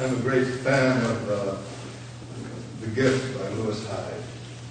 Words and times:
I'm 0.00 0.14
a 0.14 0.20
great 0.20 0.46
fan 0.46 0.96
of 1.04 1.28
uh, 1.28 1.56
The 2.80 2.86
Gift 2.94 3.36
by 3.36 3.48
Lewis 3.48 3.84
Hyde. 3.88 4.14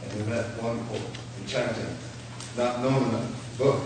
And 0.03 0.21
in 0.21 0.29
that 0.29 0.63
wonderful, 0.63 1.01
enchanting, 1.41 1.97
not 2.55 2.81
known 2.81 3.27
book, 3.57 3.85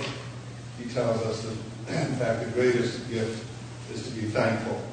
he 0.77 0.87
tells 0.87 1.19
us 1.23 1.41
that, 1.87 2.09
in 2.09 2.15
fact, 2.17 2.45
the 2.45 2.51
greatest 2.51 3.09
gift 3.09 3.43
is 3.91 4.03
to 4.03 4.11
be 4.11 4.27
thankful. 4.27 4.83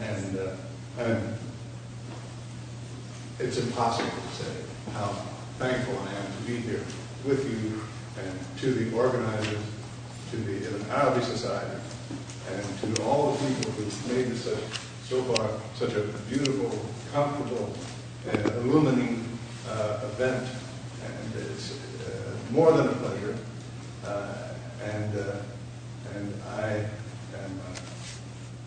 And, 0.00 0.38
uh, 0.38 1.20
it's 3.38 3.58
impossible 3.58 4.08
to 4.10 4.42
say 4.42 4.54
how 4.94 5.08
thankful 5.58 5.98
I 5.98 6.14
am 6.14 6.32
to 6.32 6.42
be 6.50 6.56
here 6.60 6.84
with 7.26 7.44
you 7.44 7.82
and 8.24 8.58
to 8.60 8.72
the 8.72 8.96
organizers, 8.96 9.58
to 10.30 10.36
the 10.38 10.66
Ibn 10.66 10.90
Arabi 10.92 11.22
Society, 11.22 11.78
and 12.50 12.94
to 12.94 13.02
all 13.02 13.32
the 13.32 13.46
people 13.46 13.72
who've 13.72 14.16
made 14.16 14.28
this 14.28 14.44
such, 14.44 14.80
so 15.08 15.22
far 15.24 15.50
such 15.74 15.92
a 15.94 16.02
beautiful, 16.28 16.78
comfortable, 17.12 17.72
and 18.26 18.46
illuminating 18.56 19.24
uh, 19.68 20.00
event. 20.04 20.48
And 21.04 21.34
it's 21.42 21.72
uh, 21.72 22.36
more 22.50 22.72
than 22.72 22.88
a 22.88 22.92
pleasure. 22.92 23.36
Uh, 24.04 24.34
and, 24.82 25.18
uh, 25.18 25.36
and 26.14 26.34
I 26.58 26.70
am 26.72 27.60
uh, 27.60 27.78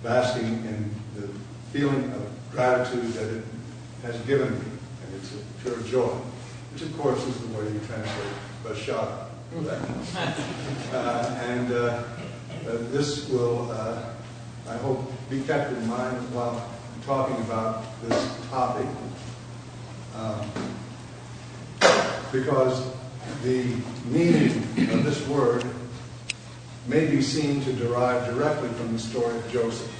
basking 0.03 0.45
in 0.45 0.91
the 1.15 1.29
feeling 1.71 2.11
of 2.13 2.29
gratitude 2.51 3.13
that 3.13 3.29
it 3.37 3.43
has 4.03 4.19
given 4.21 4.51
me. 4.51 4.65
And 5.05 5.15
it's 5.15 5.33
a 5.33 5.37
pure 5.63 5.81
joy, 5.83 6.13
which 6.73 6.83
of 6.83 6.97
course 6.99 7.23
is 7.25 7.39
the 7.41 7.47
way 7.47 7.65
you 7.71 7.79
translate 7.79 8.33
Bashara. 8.63 9.23
Uh, 10.93 11.39
and 11.43 11.71
uh, 11.71 11.75
uh, 11.75 12.03
this 12.91 13.29
will, 13.29 13.71
uh, 13.71 14.03
I 14.69 14.77
hope, 14.77 15.11
be 15.29 15.41
kept 15.41 15.71
in 15.71 15.87
mind 15.87 16.17
while 16.33 16.69
talking 17.05 17.37
about 17.37 17.85
this 18.01 18.49
topic. 18.49 18.87
Um, 20.15 20.49
because 22.31 22.91
the 23.43 23.63
meaning 24.05 24.57
of 24.91 25.03
this 25.03 25.25
word 25.27 25.63
may 26.87 27.05
be 27.07 27.21
seen 27.21 27.63
to 27.63 27.73
derive 27.73 28.25
directly 28.33 28.69
from 28.69 28.93
the 28.93 28.99
story 28.99 29.35
of 29.35 29.51
Joseph. 29.51 29.93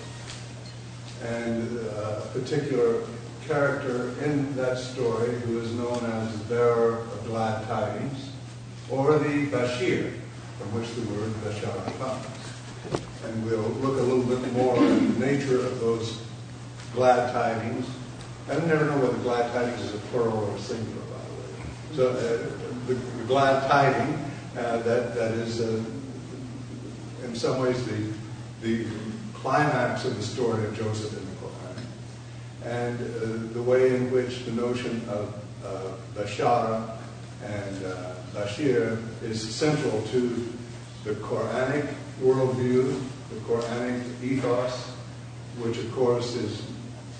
And 1.24 1.80
uh, 1.80 2.22
a 2.24 2.28
particular 2.34 3.04
character 3.48 4.14
in 4.24 4.56
that 4.58 4.78
story 4.78 5.34
who 5.40 5.60
is 5.60 5.72
known 5.74 6.04
as 6.06 6.38
the 6.40 6.56
bearer 6.56 6.98
of 6.98 7.26
glad 7.26 7.66
tidings, 7.68 8.32
or 8.90 9.18
the 9.18 9.48
Bashir, 9.48 10.14
from 10.58 10.74
which 10.74 10.94
the 10.96 11.02
word 11.14 11.32
Bashar 11.44 11.98
comes. 11.98 12.37
And 13.28 13.46
we'll 13.46 13.60
look 13.60 14.00
a 14.00 14.04
little 14.04 14.24
bit 14.24 14.54
more 14.54 14.76
at 14.78 14.80
the 14.80 15.26
nature 15.26 15.60
of 15.60 15.82
those 15.82 16.22
glad 16.94 17.34
tidings. 17.34 17.86
I 18.50 18.54
never 18.66 18.86
know 18.86 18.98
whether 19.00 19.18
glad 19.18 19.52
tidings 19.52 19.82
is 19.82 19.96
a 19.96 19.98
plural 20.08 20.46
or 20.46 20.56
a 20.56 20.60
singular, 20.60 21.02
by 21.02 21.18
the 21.28 21.36
way. 21.36 21.68
So 21.94 22.10
uh, 22.12 22.88
the, 22.88 22.94
the, 22.94 23.24
glad 23.26 23.70
tiding 23.70 24.14
uh, 24.58 24.78
that, 24.78 25.14
that 25.16 25.32
is, 25.34 25.60
uh, 25.60 25.84
in 27.26 27.36
some 27.36 27.62
ways, 27.62 27.86
the, 27.86 28.14
the 28.62 28.88
climax 29.34 30.06
of 30.06 30.16
the 30.16 30.24
story 30.24 30.64
of 30.66 30.78
Joseph 30.78 31.12
in 31.12 31.26
the 31.26 31.36
Quran, 31.36 31.78
and 32.64 33.00
uh, 33.02 33.54
the 33.54 33.62
way 33.62 33.94
in 33.94 34.10
which 34.10 34.46
the 34.46 34.52
notion 34.52 35.06
of 35.10 35.36
uh, 35.66 35.92
Bashara 36.16 36.98
and 37.44 37.86
uh, 37.86 38.14
Bashir 38.34 39.04
is 39.22 39.54
central 39.54 40.02
to 40.04 40.54
the 41.04 41.14
Quranic 41.16 41.94
worldview, 42.22 43.02
the 43.30 43.40
Quranic 43.42 44.24
ethos, 44.24 44.92
which 45.60 45.78
of 45.78 45.92
course 45.94 46.36
is 46.36 46.62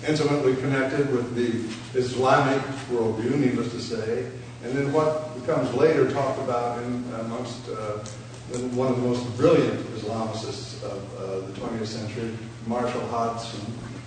intimately 0.06 0.54
connected 0.56 1.10
with 1.12 1.34
the 1.34 1.98
Islamic 1.98 2.62
worldview, 2.90 3.36
needless 3.36 3.72
to 3.72 3.80
say, 3.80 4.30
and 4.62 4.76
then 4.76 4.92
what 4.92 5.34
becomes 5.40 5.72
later 5.74 6.10
talked 6.10 6.40
about 6.40 6.82
in 6.82 7.04
amongst 7.20 7.68
uh, 7.68 7.98
one 8.74 8.88
of 8.88 8.96
the 8.96 9.02
most 9.02 9.36
brilliant 9.36 9.78
Islamicists 9.96 10.82
of 10.82 11.18
uh, 11.18 11.46
the 11.46 11.52
20th 11.52 11.86
century, 11.86 12.30
Marshall 12.66 13.06
Hodgson, 13.08 13.60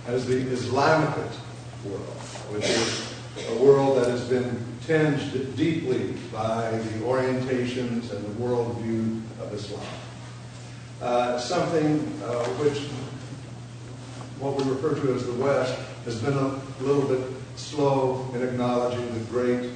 as 0.06 0.26
the 0.26 0.34
Islamicate 0.34 1.36
world, 1.84 2.18
which 2.50 2.64
is 2.64 3.14
a 3.48 3.62
world 3.62 3.98
that 3.98 4.08
has 4.10 4.28
been 4.28 4.64
tinged 4.86 5.56
deeply 5.56 6.14
by 6.32 6.70
the 6.70 6.98
orientations 7.04 8.10
and 8.10 8.24
the 8.24 8.42
worldview 8.42 9.22
of 9.40 9.54
Islam. 9.54 9.80
Uh, 11.02 11.36
something 11.36 11.98
uh, 12.22 12.44
which 12.62 12.78
what 14.38 14.54
we 14.54 14.70
refer 14.70 14.94
to 14.94 15.12
as 15.14 15.26
the 15.26 15.32
West 15.32 15.76
has 16.04 16.22
been 16.22 16.32
a 16.32 16.60
little 16.80 17.02
bit 17.08 17.26
slow 17.56 18.30
in 18.34 18.42
acknowledging 18.42 19.12
the 19.12 19.24
great 19.24 19.68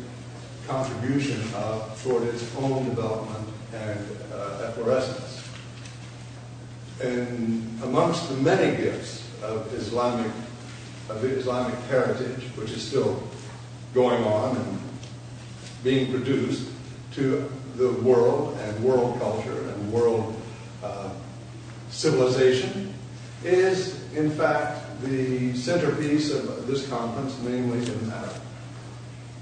contribution 0.68 1.42
of 1.56 2.00
toward 2.04 2.22
its 2.28 2.44
own 2.58 2.84
development 2.84 3.48
and 3.74 3.98
uh, 4.32 4.68
efflorescence. 4.68 5.42
And 7.02 7.82
amongst 7.82 8.28
the 8.28 8.36
many 8.36 8.76
gifts 8.76 9.28
of 9.42 9.74
Islamic 9.74 10.30
heritage, 11.88 12.44
which 12.54 12.70
is 12.70 12.82
still 12.82 13.20
going 13.94 14.22
on 14.22 14.56
and 14.56 14.78
being 15.82 16.08
produced 16.12 16.68
to 17.14 17.50
the 17.74 17.90
world 17.94 18.56
and 18.60 18.84
world 18.84 19.18
culture 19.18 19.68
and 19.70 19.92
world 19.92 20.34
uh, 20.34 20.35
civilization 21.96 22.92
is, 23.42 23.98
in 24.14 24.30
fact, 24.30 24.82
the 25.02 25.54
centerpiece 25.56 26.30
of 26.30 26.66
this 26.66 26.86
conference, 26.88 27.38
namely 27.42 27.78
Ibn 27.78 28.10
Arabi. 28.10 28.40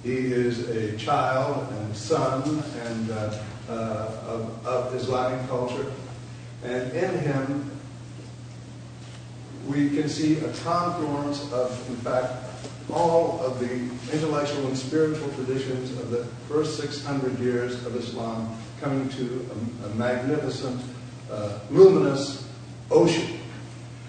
He 0.04 0.32
is 0.32 0.68
a 0.68 0.96
child 0.96 1.66
and 1.72 1.96
son 1.96 2.62
and 2.86 3.10
uh, 3.10 3.38
uh, 3.68 3.72
of, 4.26 4.66
of 4.66 4.94
Islamic 4.94 5.48
culture, 5.48 5.90
and 6.62 6.92
in 6.92 7.18
him 7.20 7.70
we 9.66 9.90
can 9.90 10.08
see 10.08 10.38
a 10.38 10.52
confluence 10.62 11.50
of, 11.50 11.72
in 11.88 11.96
fact, 11.96 12.34
all 12.92 13.40
of 13.40 13.58
the 13.60 13.72
intellectual 14.14 14.66
and 14.66 14.76
spiritual 14.76 15.28
traditions 15.30 15.90
of 15.98 16.10
the 16.10 16.24
first 16.48 16.78
600 16.78 17.38
years 17.40 17.84
of 17.86 17.96
Islam 17.96 18.56
coming 18.80 19.08
to 19.08 19.48
a, 19.82 19.86
a 19.86 19.94
magnificent, 19.94 20.80
uh, 21.32 21.58
luminous 21.70 22.43
ocean 22.94 23.38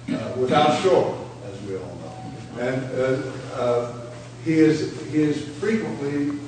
uh, 0.10 0.34
without 0.38 0.82
shore, 0.82 1.18
as 1.52 1.62
we 1.64 1.76
all 1.76 1.96
know. 1.96 2.62
And 2.62 2.86
uh, 3.00 3.62
uh 3.62 4.02
he, 4.44 4.54
is, 4.54 4.94
he 5.12 5.24
is 5.24 5.48
frequently 5.60 6.40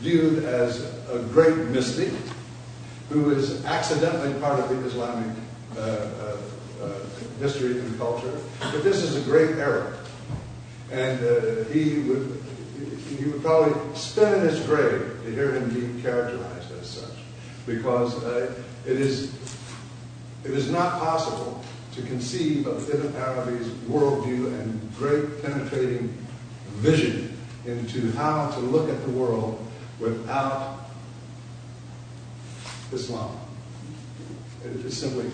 viewed 0.00 0.44
as 0.44 0.80
a 1.10 1.18
great 1.30 1.56
mystic 1.68 2.10
who 3.10 3.30
is 3.30 3.64
accidentally 3.66 4.32
part 4.40 4.58
of 4.58 4.68
the 4.68 4.76
Islamic 4.86 5.36
history 7.38 7.78
and 7.78 7.98
culture. 7.98 8.36
But 8.60 8.82
this 8.82 9.02
is 9.02 9.16
a 9.16 9.20
great 9.20 9.58
era 9.58 9.92
and 10.92 11.66
he 11.68 12.00
would 12.00 12.42
he 13.08 13.24
would 13.26 13.42
probably 13.42 13.74
spin 13.96 14.34
in 14.34 14.40
his 14.40 14.60
grave 14.60 15.20
to 15.24 15.30
hear 15.30 15.52
him 15.52 15.68
be 15.70 16.02
characterized 16.02 16.72
as 16.80 16.88
such, 16.88 17.16
because 17.66 18.22
it 18.86 19.00
is 19.00 19.32
it 20.44 20.50
is 20.50 20.70
not 20.70 20.98
possible 20.98 21.62
to 21.94 22.02
conceive 22.02 22.66
of 22.66 22.88
Ibn 22.88 23.14
Arabi's 23.16 23.68
worldview 23.88 24.58
and 24.60 24.96
great 24.96 25.42
penetrating 25.42 26.08
vision 26.76 27.36
into 27.66 28.10
how 28.12 28.50
to 28.50 28.60
look 28.60 28.88
at 28.88 29.02
the 29.04 29.10
world 29.10 29.64
without 30.00 30.86
Islam. 32.92 33.38
It 34.64 34.84
is 34.84 34.96
simply 34.96 35.30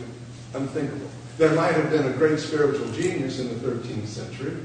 unthinkable. 0.54 1.08
There 1.38 1.54
might 1.54 1.72
have 1.72 1.90
been 1.90 2.06
a 2.06 2.16
great 2.16 2.38
spiritual 2.38 2.90
genius 2.92 3.38
in 3.38 3.48
the 3.48 3.68
13th 3.68 4.06
century 4.06 4.56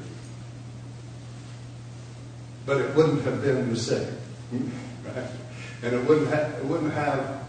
but 2.66 2.78
it 2.79 2.96
wouldn't 2.96 3.23
have 3.23 3.41
been 3.41 3.69
the 3.69 3.75
same, 3.75 4.17
right? 5.05 5.28
And 5.81 5.96
it 5.96 6.07
wouldn't 6.07 6.29
have, 6.29 6.53
it 6.53 6.66
wouldn't 6.66 6.93
have, 6.93 7.46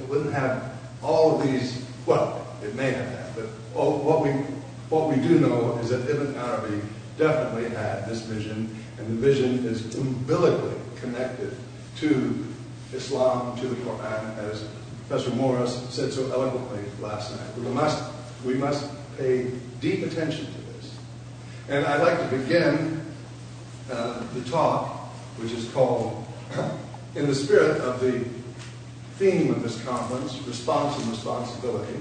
it 0.00 0.08
wouldn't 0.08 0.32
have 0.32 0.72
all 1.02 1.40
of 1.40 1.46
these. 1.46 1.84
Well, 2.08 2.40
it 2.62 2.74
may 2.74 2.92
have 2.92 3.06
had, 3.06 3.36
but 3.36 3.44
what 3.74 4.22
we 4.22 4.30
what 4.88 5.10
we 5.10 5.16
do 5.16 5.40
know 5.40 5.76
is 5.82 5.90
that 5.90 6.08
Ibn 6.08 6.36
Arabi 6.36 6.80
definitely 7.18 7.68
had 7.68 8.08
this 8.08 8.22
vision, 8.22 8.74
and 8.96 9.06
the 9.06 9.20
vision 9.20 9.66
is 9.66 9.94
umbilically 9.94 10.74
connected 10.96 11.54
to 11.96 12.46
Islam, 12.94 13.60
to 13.60 13.66
the 13.68 13.74
Quran, 13.74 14.38
as 14.38 14.66
Professor 15.06 15.36
Morris 15.36 15.86
said 15.90 16.10
so 16.10 16.32
eloquently 16.32 16.82
last 17.02 17.36
night. 17.36 17.58
We 17.58 17.68
must 17.74 18.02
we 18.42 18.54
must 18.54 18.90
pay 19.18 19.50
deep 19.82 20.02
attention 20.02 20.46
to 20.46 20.60
this, 20.72 20.96
and 21.68 21.84
I'd 21.84 22.00
like 22.00 22.18
to 22.18 22.38
begin 22.38 23.04
uh, 23.92 24.22
the 24.32 24.40
talk, 24.48 24.88
which 25.36 25.52
is 25.52 25.70
called, 25.72 26.26
in 27.14 27.26
the 27.26 27.34
spirit 27.34 27.82
of 27.82 28.00
the 28.00 28.24
theme 29.18 29.50
of 29.50 29.62
this 29.62 29.82
conference, 29.84 30.40
Response 30.46 30.96
and 31.00 31.10
Responsibility. 31.10 32.00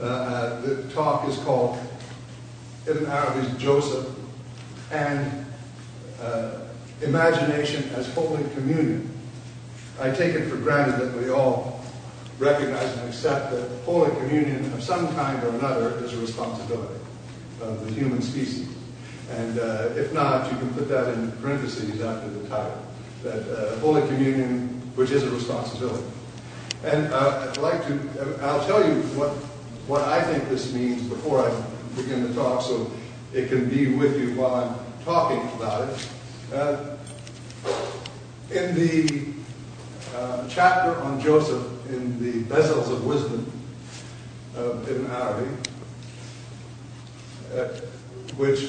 Uh, 0.00 0.04
uh, 0.04 0.60
the 0.60 0.82
talk 0.92 1.26
is 1.26 1.36
called 1.38 1.78
Ibn 2.86 3.06
Arabi's 3.06 3.56
Joseph 3.56 4.06
and 4.90 5.46
uh, 6.20 6.60
imagination 7.00 7.88
as 7.94 8.12
Holy 8.12 8.44
Communion. 8.50 9.10
I 9.98 10.10
take 10.10 10.34
it 10.34 10.48
for 10.48 10.56
granted 10.56 11.00
that 11.00 11.16
we 11.16 11.30
all 11.30 11.82
recognize 12.38 12.96
and 12.98 13.08
accept 13.08 13.50
that 13.52 13.68
Holy 13.84 14.10
Communion 14.16 14.70
of 14.74 14.82
some 14.82 15.14
kind 15.14 15.42
or 15.42 15.48
another 15.50 16.04
is 16.04 16.12
a 16.12 16.18
responsibility 16.18 17.00
of 17.62 17.86
the 17.86 17.92
human 17.92 18.20
species. 18.20 18.68
And 19.30 19.58
uh, 19.58 19.88
if 19.96 20.12
not, 20.12 20.50
you 20.52 20.58
can 20.58 20.72
put 20.74 20.88
that 20.88 21.14
in 21.14 21.32
parentheses 21.32 22.00
after 22.02 22.28
the 22.28 22.48
title. 22.48 22.86
That 23.22 23.48
uh, 23.48 23.78
Holy 23.78 24.02
Communion, 24.08 24.69
which 24.94 25.10
is 25.10 25.22
a 25.22 25.30
responsibility. 25.30 26.04
And 26.84 27.12
uh, 27.12 27.48
I'd 27.50 27.58
like 27.58 27.86
to, 27.86 28.38
I'll 28.42 28.64
tell 28.66 28.86
you 28.86 29.02
what, 29.16 29.30
what 29.86 30.02
I 30.02 30.22
think 30.22 30.48
this 30.48 30.72
means 30.72 31.02
before 31.02 31.46
I 31.46 31.64
begin 31.94 32.26
to 32.26 32.34
talk 32.34 32.62
so 32.62 32.90
it 33.34 33.48
can 33.48 33.68
be 33.68 33.94
with 33.94 34.18
you 34.18 34.34
while 34.34 34.54
I'm 34.54 35.04
talking 35.04 35.40
about 35.58 35.88
it. 35.88 36.08
Uh, 36.52 36.96
in 38.50 38.74
the 38.74 39.26
uh, 40.16 40.48
chapter 40.48 41.00
on 41.02 41.20
Joseph 41.20 41.66
in 41.90 42.18
the 42.20 42.42
Bezels 42.52 42.90
of 42.90 43.04
Wisdom 43.04 43.50
of 44.56 44.88
Ibn 44.88 45.06
Arabi, 45.10 45.56
uh, 47.54 47.64
which, 48.36 48.68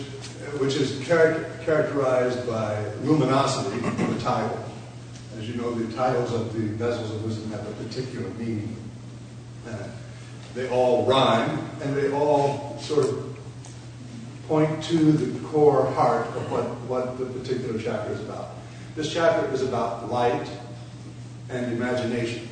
which 0.59 0.75
is 0.75 1.05
char- 1.07 1.45
characterized 1.63 2.47
by 2.47 2.83
luminosity, 3.03 3.77
in 3.85 4.13
the 4.13 4.19
title. 4.19 4.70
As 5.41 5.49
you 5.49 5.55
know, 5.55 5.73
the 5.73 5.91
titles 5.95 6.31
of 6.33 6.53
the 6.53 6.59
bezels 6.77 7.09
of 7.09 7.25
Wisdom 7.25 7.49
have 7.49 7.67
a 7.67 7.71
particular 7.83 8.29
meaning. 8.37 8.75
Uh, 9.67 9.87
they 10.53 10.69
all 10.69 11.03
rhyme, 11.07 11.67
and 11.81 11.97
they 11.97 12.11
all 12.11 12.77
sort 12.79 13.07
of 13.07 13.35
point 14.47 14.83
to 14.83 15.11
the 15.11 15.47
core 15.47 15.87
heart 15.93 16.27
of 16.27 16.51
what, 16.51 16.65
what 16.81 17.17
the 17.17 17.25
particular 17.25 17.81
chapter 17.81 18.13
is 18.13 18.19
about. 18.19 18.49
This 18.95 19.11
chapter 19.11 19.51
is 19.51 19.63
about 19.63 20.11
light 20.11 20.47
and 21.49 21.73
imagination. 21.73 22.47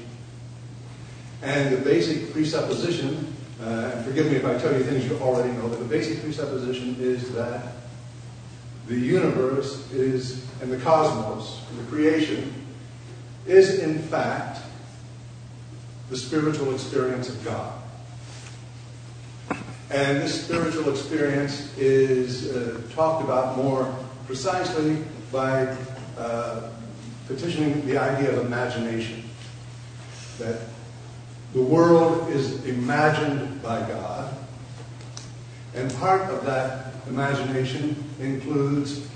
And 1.43 1.71
the 1.71 1.81
basic 1.81 2.33
presupposition, 2.33 3.35
uh, 3.61 3.91
and 3.93 4.03
forgive 4.03 4.31
me 4.31 4.37
if 4.37 4.45
I 4.45 4.57
tell 4.57 4.73
you 4.73 4.83
things 4.83 5.05
you 5.05 5.15
already 5.19 5.51
know, 5.51 5.67
but 5.67 5.77
the 5.77 5.85
basic 5.85 6.23
presupposition 6.23 6.95
is 6.99 7.31
that 7.33 7.67
the 8.87 8.95
universe 8.95 9.91
is, 9.91 10.43
and 10.63 10.71
the 10.71 10.77
cosmos, 10.77 11.61
the 11.77 11.83
creation, 11.83 12.65
is 13.49 13.79
in 13.79 13.99
fact 13.99 14.59
the 16.09 16.17
spiritual 16.17 16.73
experience 16.73 17.29
of 17.29 17.43
God. 17.43 17.73
And 19.91 20.21
this 20.21 20.45
spiritual 20.45 20.89
experience 20.91 21.75
is 21.77 22.55
uh, 22.55 22.79
talked 22.93 23.23
about 23.23 23.57
more 23.57 23.93
precisely 24.27 25.03
by 25.31 25.75
uh, 26.17 26.69
petitioning 27.27 27.85
the 27.87 27.97
idea 27.97 28.31
of 28.31 28.45
imagination. 28.45 29.23
That 30.37 30.61
the 31.53 31.61
world 31.61 32.29
is 32.29 32.63
imagined 32.65 33.63
by 33.63 33.79
God, 33.87 34.31
and 35.73 35.91
part 35.95 36.21
of 36.29 36.45
that 36.45 36.93
imagination 37.07 38.03
includes 38.19 39.07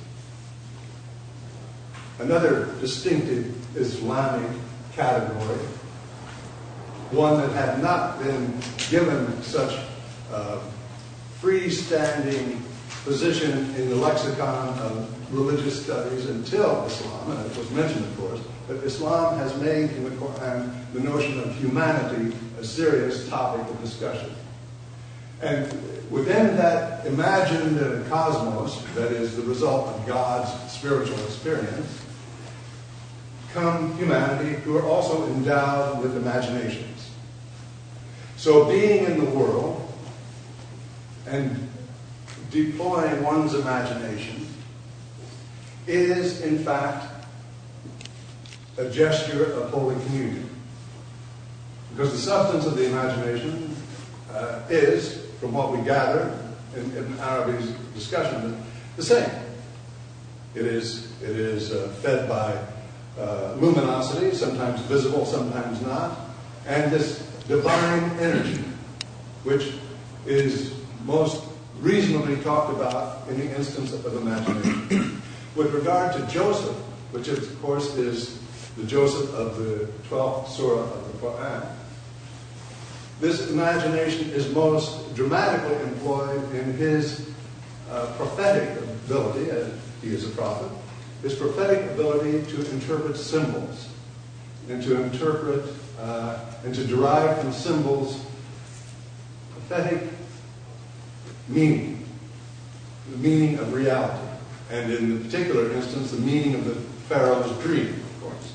another 2.20 2.74
distinctive 2.80 3.63
Islamic 3.76 4.52
category, 4.94 5.60
one 7.12 7.38
that 7.42 7.52
had 7.52 7.82
not 7.82 8.20
been 8.20 8.54
given 8.90 9.42
such 9.42 9.80
uh, 10.32 10.60
freestanding 11.42 12.60
position 13.04 13.52
in 13.76 13.90
the 13.90 13.96
lexicon 13.96 14.70
of 14.80 15.34
religious 15.34 15.84
studies 15.84 16.28
until 16.30 16.86
Islam, 16.86 17.32
and 17.32 17.52
it 17.52 17.58
was 17.58 17.70
mentioned, 17.72 18.06
of 18.06 18.18
course, 18.18 18.40
but 18.68 18.78
Islam 18.78 19.38
has 19.38 19.60
made 19.60 19.92
in 19.92 20.04
the 20.04 20.12
Quran 20.12 20.74
the 20.94 21.00
notion 21.00 21.40
of 21.40 21.54
humanity 21.56 22.36
a 22.60 22.64
serious 22.64 23.28
topic 23.28 23.68
of 23.68 23.82
discussion. 23.82 24.32
And 25.42 25.68
within 26.10 26.56
that 26.56 27.06
imagined 27.06 28.10
cosmos, 28.10 28.82
that 28.96 29.12
is 29.12 29.36
the 29.36 29.42
result 29.44 29.88
of 29.88 30.08
God's 30.08 30.72
spiritual 30.72 31.20
experience, 31.26 32.03
come 33.54 33.96
humanity 33.98 34.56
who 34.62 34.78
are 34.78 34.86
also 34.86 35.28
endowed 35.28 36.02
with 36.02 36.18
imaginations. 36.18 37.12
So 38.36 38.66
being 38.66 39.06
in 39.06 39.24
the 39.24 39.30
world 39.30 39.80
and 41.28 41.70
deploying 42.50 43.24
one's 43.24 43.54
imagination 43.54 44.48
is, 45.88 46.42
in 46.42 46.60
fact, 46.60 47.26
a 48.78 48.90
gesture 48.90 49.54
of 49.54 49.70
Holy 49.70 49.96
Communion. 50.06 50.50
Because 51.92 52.12
the 52.12 52.18
substance 52.18 52.66
of 52.66 52.76
the 52.76 52.88
imagination 52.88 53.76
uh, 54.32 54.62
is, 54.70 55.26
from 55.40 55.54
what 55.54 55.72
we 55.72 55.84
gather 55.86 56.38
in, 56.76 56.98
Ibn 56.98 57.20
Arabi's 57.20 57.70
discussion, 57.94 58.62
the 58.96 59.04
same. 59.04 59.30
It 60.56 60.66
is, 60.66 61.12
it 61.22 61.30
is 61.30 61.72
uh, 61.72 61.90
fed 62.02 62.28
by 62.28 62.60
uh, 63.20 63.56
luminosity, 63.60 64.36
sometimes 64.36 64.82
visible, 64.82 65.26
sometimes 65.26 65.82
not, 65.82 66.18
and 66.66 66.92
this 66.92 67.20
divine 67.48 68.04
energy, 68.20 68.64
which 69.44 69.74
is 70.26 70.74
most 71.06 71.44
reasonably 71.80 72.38
talked 72.38 72.74
about 72.76 73.28
in 73.28 73.38
the 73.38 73.56
instance 73.56 73.92
of 73.94 74.06
imagination. 74.16 75.22
With 75.56 75.74
regard 75.74 76.14
to 76.14 76.26
Joseph, 76.28 76.76
which 77.12 77.28
of 77.28 77.62
course 77.62 77.96
is 77.96 78.40
the 78.78 78.86
Joseph 78.86 79.32
of 79.36 79.58
the 79.58 79.88
12th 80.10 80.48
surah 80.48 80.82
of 80.82 81.12
the 81.12 81.28
Quran, 81.28 81.68
this 83.20 83.50
imagination 83.52 84.32
is 84.32 84.52
most 84.54 85.14
dramatically 85.16 85.76
employed 85.84 86.44
in 86.56 86.74
his 86.74 87.30
uh, 87.90 88.12
prophetic 88.18 88.78
ability, 88.80 89.52
as 89.52 89.72
he 90.02 90.10
is 90.10 90.28
a 90.28 90.32
prophet, 90.32 90.70
his 91.24 91.34
prophetic 91.34 91.90
ability 91.92 92.44
to 92.52 92.70
interpret 92.72 93.16
symbols 93.16 93.88
and 94.70 94.84
to 94.84 95.02
interpret 95.02 95.64
uh, 96.00 96.38
and 96.66 96.76
to 96.76 96.86
derive 96.86 97.40
from 97.40 97.52
symbols 97.54 98.26
prophetic 99.54 100.10
meaning, 101.48 102.06
the 103.12 103.18
meaning 103.18 103.58
of 103.58 103.74
reality, 103.74 104.28
and 104.70 104.92
in 104.92 105.18
the 105.18 105.26
particular 105.26 105.72
instance, 105.72 106.12
the 106.12 106.22
meaning 106.22 106.56
of 106.56 106.66
the 106.66 106.76
Pharaoh's 107.08 107.52
dream, 107.64 107.88
of 107.88 108.22
course, 108.22 108.52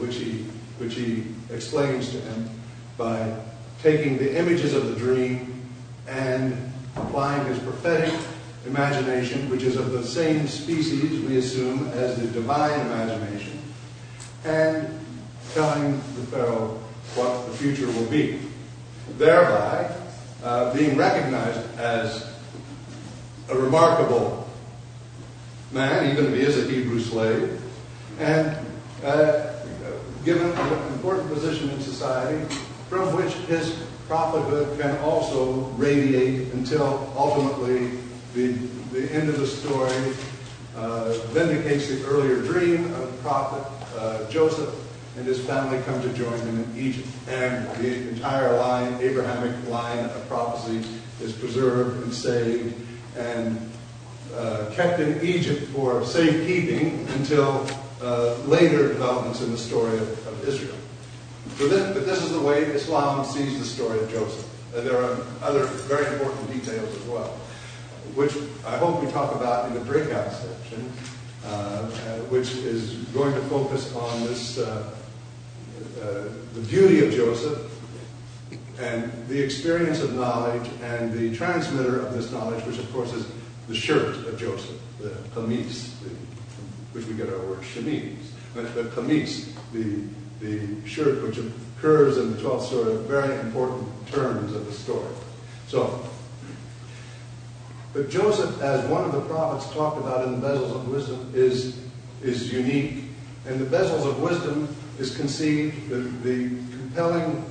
which 0.00 0.16
he, 0.16 0.42
which 0.78 0.94
he 0.94 1.24
explains 1.50 2.10
to 2.10 2.20
him 2.20 2.50
by 2.96 3.32
taking 3.80 4.18
the 4.18 4.36
images 4.36 4.74
of 4.74 4.88
the 4.88 4.96
dream 4.96 5.68
and 6.08 6.72
applying 6.96 7.44
his 7.46 7.58
prophetic 7.60 8.12
imagination, 8.66 9.48
which 9.50 9.62
is 9.62 9.76
of 9.76 9.92
the 9.92 10.04
same 10.04 10.46
species, 10.46 11.24
we 11.28 11.38
assume, 11.38 11.88
as 11.88 12.16
the 12.20 12.26
divine 12.28 12.80
imagination, 12.80 13.58
and 14.44 14.88
telling 15.54 15.92
the 15.92 16.22
Pharaoh 16.30 16.78
what 17.14 17.46
the 17.46 17.56
future 17.56 17.86
will 17.86 18.06
be. 18.06 18.38
Thereby, 19.18 19.90
uh, 20.42 20.74
being 20.74 20.96
recognized 20.96 21.60
as 21.78 22.32
a 23.48 23.56
remarkable 23.56 24.48
man, 25.72 26.10
even 26.10 26.26
if 26.26 26.34
he 26.34 26.40
is 26.40 26.58
a 26.58 26.70
Hebrew 26.70 27.00
slave, 27.00 27.60
and 28.18 28.56
uh, 29.04 29.52
given 30.24 30.50
an 30.50 30.92
important 30.92 31.28
position 31.32 31.70
in 31.70 31.80
society 31.80 32.42
from 32.88 33.14
which 33.16 33.32
his 33.48 33.82
prophethood 34.08 34.78
can 34.78 34.96
also 34.98 35.62
radiate 35.76 36.52
until 36.52 37.12
ultimately 37.16 37.98
the, 38.36 39.12
end 39.12 39.30
of 39.30 39.38
the 39.38 39.46
story 39.46 40.12
uh, 40.76 41.12
vindicates 41.28 41.88
the 41.88 42.04
earlier 42.06 42.42
dream 42.42 42.92
of 42.94 43.20
prophet 43.22 43.64
uh, 43.96 44.28
Joseph 44.28 44.74
and 45.16 45.26
his 45.26 45.42
family 45.46 45.82
come 45.84 46.02
to 46.02 46.10
join 46.10 46.38
him 46.40 46.62
in 46.62 46.78
Egypt. 46.78 47.08
And 47.28 47.66
the 47.82 48.10
entire 48.10 48.58
line, 48.58 49.00
Abrahamic 49.00 49.68
line 49.70 50.04
of 50.04 50.28
prophecy, 50.28 50.86
is 51.22 51.32
preserved 51.32 52.04
and 52.04 52.12
saved 52.12 52.74
and 53.16 53.58
uh, 54.34 54.70
kept 54.74 55.00
in 55.00 55.24
Egypt 55.24 55.62
for 55.68 56.04
safekeeping 56.04 57.08
until 57.14 57.66
later 58.44 58.88
developments 58.88 59.40
in 59.40 59.50
the 59.50 59.58
story 59.58 59.96
of, 59.96 60.22
Israel. 60.46 60.76
But 61.58 61.70
this 61.70 62.22
is 62.22 62.30
the 62.30 62.40
way 62.40 62.62
Islam 62.66 63.24
sees 63.24 63.58
the 63.58 63.64
story 63.64 63.98
of 63.98 64.08
Joseph. 64.12 64.48
There 64.72 64.96
are 64.96 65.18
other 65.42 65.64
very 65.88 66.06
important 66.12 66.52
details 66.52 66.94
as 66.94 67.02
well 67.08 67.36
which 68.14 68.32
I 68.66 68.76
hope 68.78 69.02
we 69.02 69.10
talk 69.10 69.34
about 69.34 69.68
in 69.68 69.74
the 69.74 69.80
breakout 69.80 70.32
section, 70.32 70.92
uh, 71.44 71.86
which 72.28 72.52
is 72.52 72.94
going 73.14 73.34
to 73.34 73.40
focus 73.42 73.94
on 73.94 74.24
this, 74.24 74.58
uh, 74.58 74.92
uh, 76.00 76.24
the 76.54 76.60
beauty 76.68 77.06
of 77.06 77.12
Joseph, 77.12 77.72
and 78.78 79.10
the 79.28 79.42
experience 79.42 80.00
of 80.00 80.14
knowledge 80.14 80.68
and 80.82 81.12
the 81.12 81.34
transmitter 81.34 82.00
of 82.00 82.12
this 82.12 82.30
knowledge, 82.30 82.64
which 82.64 82.78
of 82.78 82.92
course 82.92 83.12
is 83.12 83.26
the 83.68 83.74
shirt 83.74 84.26
of 84.26 84.38
Joseph, 84.38 84.80
the 85.00 85.10
kamis, 85.34 85.92
which 86.92 87.06
we 87.06 87.14
get 87.14 87.28
our 87.28 87.38
word 87.46 87.62
chemise. 87.62 88.32
The, 88.54 88.62
the 88.62 88.84
kamis, 88.90 89.52
the, 89.72 90.02
the 90.40 90.88
shirt 90.88 91.22
which 91.22 91.38
occurs 91.38 92.18
in 92.18 92.34
the 92.34 92.42
12th 92.42 92.66
story, 92.66 92.96
very 93.04 93.38
important 93.40 93.88
terms 94.08 94.54
of 94.54 94.66
the 94.66 94.72
story. 94.72 95.12
So, 95.68 96.08
but 97.96 98.10
Joseph, 98.10 98.60
as 98.60 98.84
one 98.90 99.04
of 99.04 99.12
the 99.12 99.22
prophets 99.22 99.72
talked 99.72 99.96
about 99.96 100.26
in 100.26 100.38
the 100.38 100.46
bezels 100.46 100.74
of 100.74 100.86
wisdom, 100.86 101.32
is, 101.34 101.80
is 102.22 102.52
unique. 102.52 103.04
And 103.46 103.58
the 103.58 103.64
bezels 103.64 104.06
of 104.06 104.20
wisdom 104.20 104.68
is 104.98 105.16
conceived, 105.16 105.88
the, 105.88 105.96
the 105.96 106.50
compelling, 106.76 107.42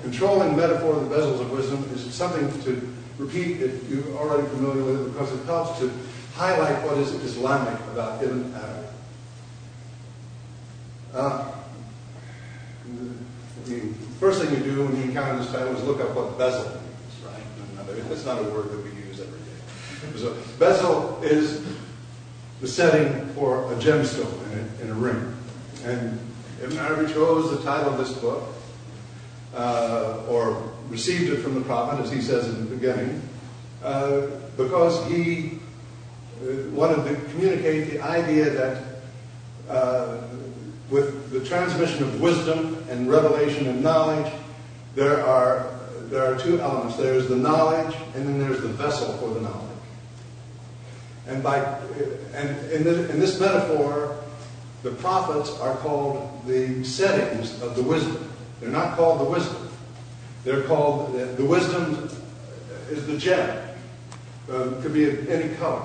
controlling 0.00 0.56
metaphor 0.56 0.94
of 0.94 1.10
the 1.10 1.16
bezels 1.16 1.40
of 1.40 1.50
wisdom 1.50 1.82
is 1.94 2.14
something 2.14 2.62
to 2.62 2.94
repeat 3.18 3.60
if 3.60 3.90
you're 3.90 4.16
already 4.16 4.46
familiar 4.50 4.84
with 4.84 5.00
it 5.00 5.12
because 5.12 5.32
it 5.32 5.44
helps 5.46 5.80
to 5.80 5.90
highlight 6.34 6.80
what 6.84 6.96
is 6.98 7.12
Islamic 7.14 7.74
about 7.90 8.22
Ibn 8.22 8.54
Adam. 8.54 8.84
Uh, 11.12 11.52
the 13.64 13.80
first 14.20 14.42
thing 14.42 14.56
you 14.56 14.62
do 14.62 14.84
when 14.84 14.96
you 14.96 15.02
encounter 15.02 15.42
this 15.42 15.50
title 15.50 15.74
is 15.74 15.82
look 15.82 16.00
up 16.00 16.14
what 16.14 16.38
bezel 16.38 16.70
means, 16.70 17.24
right? 17.26 18.08
That's 18.08 18.24
not 18.24 18.38
a 18.38 18.44
word 18.44 18.70
that 18.70 18.84
we. 18.84 18.91
So 20.16 20.36
bezel 20.58 21.20
is 21.22 21.64
the 22.60 22.68
setting 22.68 23.26
for 23.34 23.72
a 23.72 23.76
gemstone 23.76 24.52
in 24.52 24.58
a, 24.58 24.84
in 24.84 24.90
a 24.90 24.94
ring. 24.94 25.34
And 25.84 26.18
Ibn 26.62 26.78
Arabi 26.78 27.12
chose 27.12 27.50
the 27.50 27.62
title 27.64 27.92
of 27.92 27.98
this 27.98 28.12
book, 28.12 28.42
uh, 29.54 30.22
or 30.28 30.70
received 30.88 31.32
it 31.32 31.38
from 31.38 31.54
the 31.54 31.60
Prophet, 31.62 32.02
as 32.02 32.12
he 32.12 32.20
says 32.20 32.48
in 32.48 32.64
the 32.64 32.76
beginning, 32.76 33.20
uh, 33.82 34.26
because 34.56 35.04
he 35.10 35.58
uh, 36.40 36.70
wanted 36.70 37.04
to 37.08 37.16
communicate 37.30 37.90
the 37.90 38.00
idea 38.00 38.50
that 38.50 38.84
with 40.90 41.30
the 41.30 41.40
transmission 41.44 42.02
of 42.02 42.20
wisdom 42.20 42.84
and 42.90 43.10
revelation 43.10 43.66
and 43.66 43.82
knowledge, 43.82 44.30
there 44.94 45.24
are 45.24 45.72
there 46.10 46.22
are 46.30 46.38
two 46.38 46.60
elements. 46.60 46.96
There's 46.96 47.26
the 47.26 47.36
knowledge, 47.36 47.96
and 48.14 48.28
then 48.28 48.38
there's 48.38 48.60
the 48.60 48.68
vessel 48.68 49.14
for 49.14 49.32
the 49.32 49.40
knowledge. 49.40 49.71
And 51.26 51.42
by 51.42 51.58
and 52.34 52.72
in 52.72 52.84
this, 53.20 53.38
metaphor, 53.38 54.16
the 54.82 54.90
prophets 54.90 55.50
are 55.60 55.76
called 55.76 56.46
the 56.46 56.82
settings 56.84 57.62
of 57.62 57.76
the 57.76 57.82
wisdom. 57.82 58.28
They're 58.60 58.70
not 58.70 58.96
called 58.96 59.20
the 59.20 59.24
wisdom. 59.24 59.68
They're 60.44 60.62
called 60.62 61.14
the, 61.14 61.44
wisdom 61.44 62.10
is 62.90 63.06
the 63.06 63.16
gem. 63.16 63.68
Uh, 64.50 64.72
could 64.82 64.92
be 64.92 65.08
of 65.08 65.28
any 65.28 65.54
color. 65.54 65.84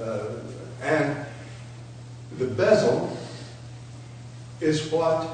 Uh, 0.00 0.30
and 0.82 1.24
the 2.38 2.46
bezel 2.46 3.16
is 4.60 4.90
what 4.90 5.28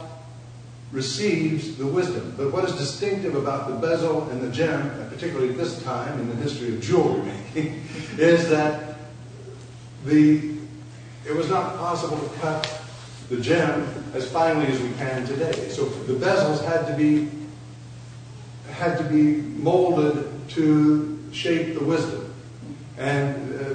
receives 0.92 1.76
the 1.76 1.86
wisdom. 1.86 2.34
But 2.36 2.52
what 2.52 2.64
is 2.64 2.76
distinctive 2.76 3.34
about 3.34 3.68
the 3.68 3.74
bezel 3.74 4.28
and 4.30 4.40
the 4.40 4.50
gem, 4.50 4.80
and 4.80 5.10
particularly 5.10 5.50
at 5.50 5.56
this 5.56 5.82
time 5.82 6.18
in 6.20 6.28
the 6.28 6.36
history 6.36 6.74
of 6.74 6.80
jewelry 6.80 7.22
making, 7.22 7.82
is 8.18 8.48
that 8.50 8.83
it 10.06 11.34
was 11.34 11.48
not 11.48 11.76
possible 11.76 12.18
to 12.18 12.28
cut 12.40 12.82
the 13.28 13.38
gem 13.38 14.04
as 14.12 14.30
finely 14.30 14.66
as 14.66 14.80
we 14.80 14.92
can 14.94 15.26
today. 15.26 15.68
So 15.70 15.84
the 15.84 16.14
bezels 16.14 16.64
had 16.64 16.86
to 16.86 16.94
be 16.94 17.30
had 18.70 18.98
to 18.98 19.04
be 19.04 19.36
molded 19.62 20.48
to 20.50 21.18
shape 21.32 21.78
the 21.78 21.84
wisdom. 21.84 22.34
And 22.98 23.54
uh, 23.54 23.74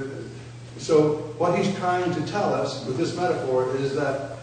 so 0.77 1.15
what 1.37 1.57
he's 1.57 1.73
trying 1.77 2.13
to 2.13 2.21
tell 2.27 2.53
us 2.53 2.85
with 2.85 2.97
this 2.97 3.15
metaphor 3.15 3.75
is 3.77 3.95
that 3.95 4.37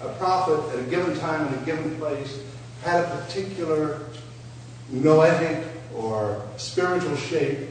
a 0.00 0.08
prophet 0.14 0.58
at 0.72 0.78
a 0.78 0.90
given 0.90 1.18
time 1.18 1.46
in 1.48 1.54
a 1.54 1.64
given 1.64 1.96
place 1.98 2.40
had 2.82 3.04
a 3.04 3.16
particular 3.16 4.00
noetic 4.90 5.64
or 5.94 6.42
spiritual 6.56 7.16
shape 7.16 7.68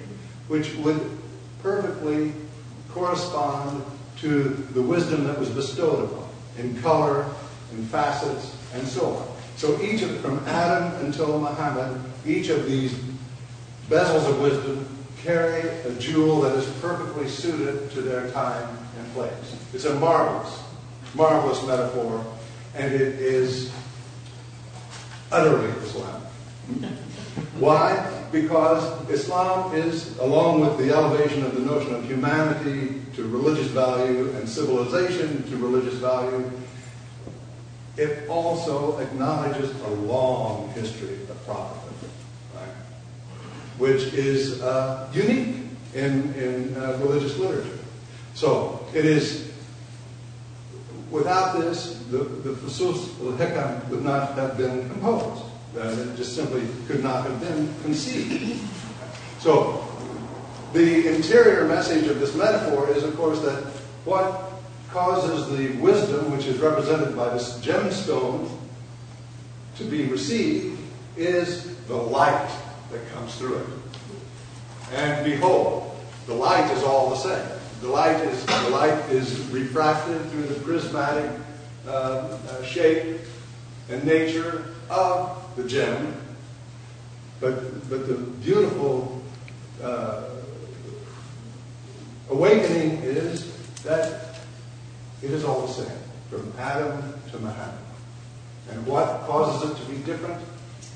which 0.47 0.73
would 0.75 1.17
perfectly 1.61 2.33
correspond 2.93 3.83
to 4.19 4.49
the 4.73 4.81
wisdom 4.81 5.25
that 5.25 5.39
was 5.39 5.49
bestowed 5.49 6.05
upon 6.05 6.29
in 6.57 6.79
color, 6.81 7.25
in 7.73 7.85
facets, 7.85 8.55
and 8.73 8.87
so 8.87 9.15
on. 9.15 9.27
So 9.55 9.81
each 9.81 10.01
of 10.01 10.19
from 10.21 10.39
Adam 10.47 11.05
until 11.05 11.39
Muhammad, 11.39 12.01
each 12.25 12.49
of 12.49 12.65
these 12.65 12.93
bezels 13.89 14.29
of 14.29 14.41
wisdom 14.41 14.87
carry 15.23 15.67
a 15.69 15.93
jewel 15.99 16.41
that 16.41 16.55
is 16.55 16.65
perfectly 16.81 17.27
suited 17.27 17.91
to 17.91 18.01
their 18.01 18.29
time 18.31 18.77
and 18.97 19.13
place. 19.13 19.55
It's 19.73 19.85
a 19.85 19.93
marvelous, 19.95 20.63
marvelous 21.13 21.65
metaphor, 21.65 22.25
and 22.75 22.93
it 22.93 23.19
is 23.19 23.71
utterly 25.31 25.69
Islamic. 25.83 26.21
Why? 27.59 28.20
Because 28.31 29.09
Islam 29.09 29.75
is, 29.75 30.17
along 30.19 30.61
with 30.61 30.77
the 30.77 30.93
elevation 30.95 31.43
of 31.43 31.53
the 31.53 31.61
notion 31.61 31.93
of 31.93 32.05
humanity 32.05 33.01
to 33.15 33.27
religious 33.27 33.67
value 33.67 34.31
and 34.37 34.47
civilization 34.47 35.43
to 35.49 35.57
religious 35.57 35.95
value, 35.95 36.49
it 37.97 38.29
also 38.29 38.97
acknowledges 38.99 39.69
a 39.81 39.89
long 39.89 40.69
history 40.69 41.15
of 41.29 41.45
prophethood, 41.45 42.09
right? 42.55 42.69
which 43.77 44.13
is 44.13 44.61
uh, 44.61 45.09
unique 45.13 45.57
in, 45.93 46.33
in 46.35 46.75
uh, 46.77 46.97
religious 47.01 47.37
literature. 47.37 47.79
So 48.33 48.87
it 48.93 49.03
is, 49.03 49.51
without 51.09 51.59
this, 51.59 51.97
the, 52.09 52.19
the 52.19 52.53
Fusus 52.55 53.19
al-Hikam 53.19 53.89
would 53.89 54.03
not 54.03 54.35
have 54.35 54.57
been 54.57 54.89
composed. 54.89 55.50
It 55.75 56.15
just 56.15 56.35
simply 56.35 56.67
could 56.87 57.03
not 57.03 57.23
have 57.25 57.39
been 57.39 57.73
conceived. 57.81 58.61
So 59.39 59.87
the 60.73 61.15
interior 61.15 61.65
message 61.65 62.07
of 62.07 62.19
this 62.19 62.35
metaphor 62.35 62.89
is, 62.89 63.03
of 63.03 63.15
course, 63.15 63.39
that 63.41 63.63
what 64.05 64.51
causes 64.91 65.57
the 65.57 65.79
wisdom, 65.81 66.31
which 66.31 66.45
is 66.45 66.59
represented 66.59 67.15
by 67.15 67.29
this 67.29 67.59
gemstone, 67.59 68.49
to 69.77 69.83
be 69.85 70.05
received 70.05 70.77
is 71.17 71.75
the 71.87 71.95
light 71.95 72.49
that 72.91 73.09
comes 73.13 73.35
through 73.35 73.57
it. 73.57 73.67
And 74.93 75.23
behold, 75.23 75.97
the 76.27 76.33
light 76.33 76.69
is 76.71 76.83
all 76.83 77.09
the 77.09 77.15
same. 77.15 77.59
The 77.81 77.87
light 77.87 78.17
is 78.17 78.45
the 78.45 78.69
light 78.69 79.09
is 79.09 79.39
refracted 79.47 80.21
through 80.29 80.43
the 80.43 80.59
prismatic 80.59 81.31
uh, 81.87 81.89
uh, 81.89 82.63
shape 82.63 83.21
and 83.89 84.03
nature 84.03 84.65
of 84.89 85.40
the 85.55 85.63
gem, 85.63 86.13
but 87.39 87.89
but 87.89 88.07
the 88.07 88.15
beautiful 88.15 89.21
uh, 89.83 90.23
awakening 92.29 92.99
is 93.03 93.51
that 93.83 94.35
it 95.21 95.31
is 95.31 95.43
all 95.43 95.67
the 95.67 95.73
same, 95.73 95.97
from 96.29 96.51
Adam 96.57 97.13
to 97.31 97.39
Muhammad. 97.39 97.75
And 98.69 98.85
what 98.85 99.21
causes 99.27 99.71
it 99.71 99.83
to 99.83 99.91
be 99.91 99.97
different? 100.03 100.41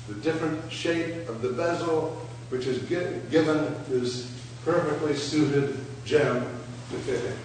The 0.08 0.14
different 0.14 0.72
shape 0.72 1.28
of 1.28 1.42
the 1.42 1.50
bezel, 1.50 2.16
which 2.48 2.66
is 2.66 2.78
given 2.88 3.74
this 3.88 4.32
perfectly 4.64 5.14
suited 5.14 5.76
gem 6.04 6.42
to 6.90 6.96
fit 6.98 7.24
in. 7.24 7.36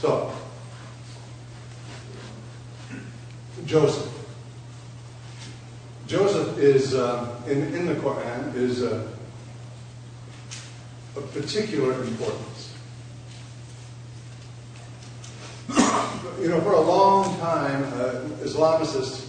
So, 0.00 0.32
Joseph. 3.64 4.23
Joseph 6.06 6.58
is, 6.58 6.94
uh, 6.94 7.40
in, 7.46 7.74
in 7.74 7.86
the 7.86 7.94
Quran, 7.94 8.54
is 8.54 8.82
of 8.82 9.08
particular 11.32 12.02
importance. 12.02 12.74
you 16.40 16.48
know, 16.48 16.60
for 16.60 16.72
a 16.72 16.80
long 16.80 17.38
time, 17.38 17.84
uh, 17.94 18.20
Islamicists 18.42 19.28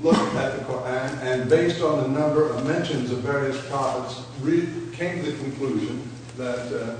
looked 0.00 0.34
at 0.36 0.58
the 0.58 0.64
Quran 0.64 1.18
and, 1.22 1.50
based 1.50 1.82
on 1.82 2.02
the 2.02 2.20
number 2.20 2.48
of 2.48 2.66
mentions 2.66 3.10
of 3.10 3.18
various 3.18 3.60
prophets, 3.68 4.22
re- 4.40 4.68
came 4.92 5.24
to 5.24 5.32
the 5.32 5.38
conclusion 5.38 6.08
that 6.36 6.72
uh, 6.72 6.94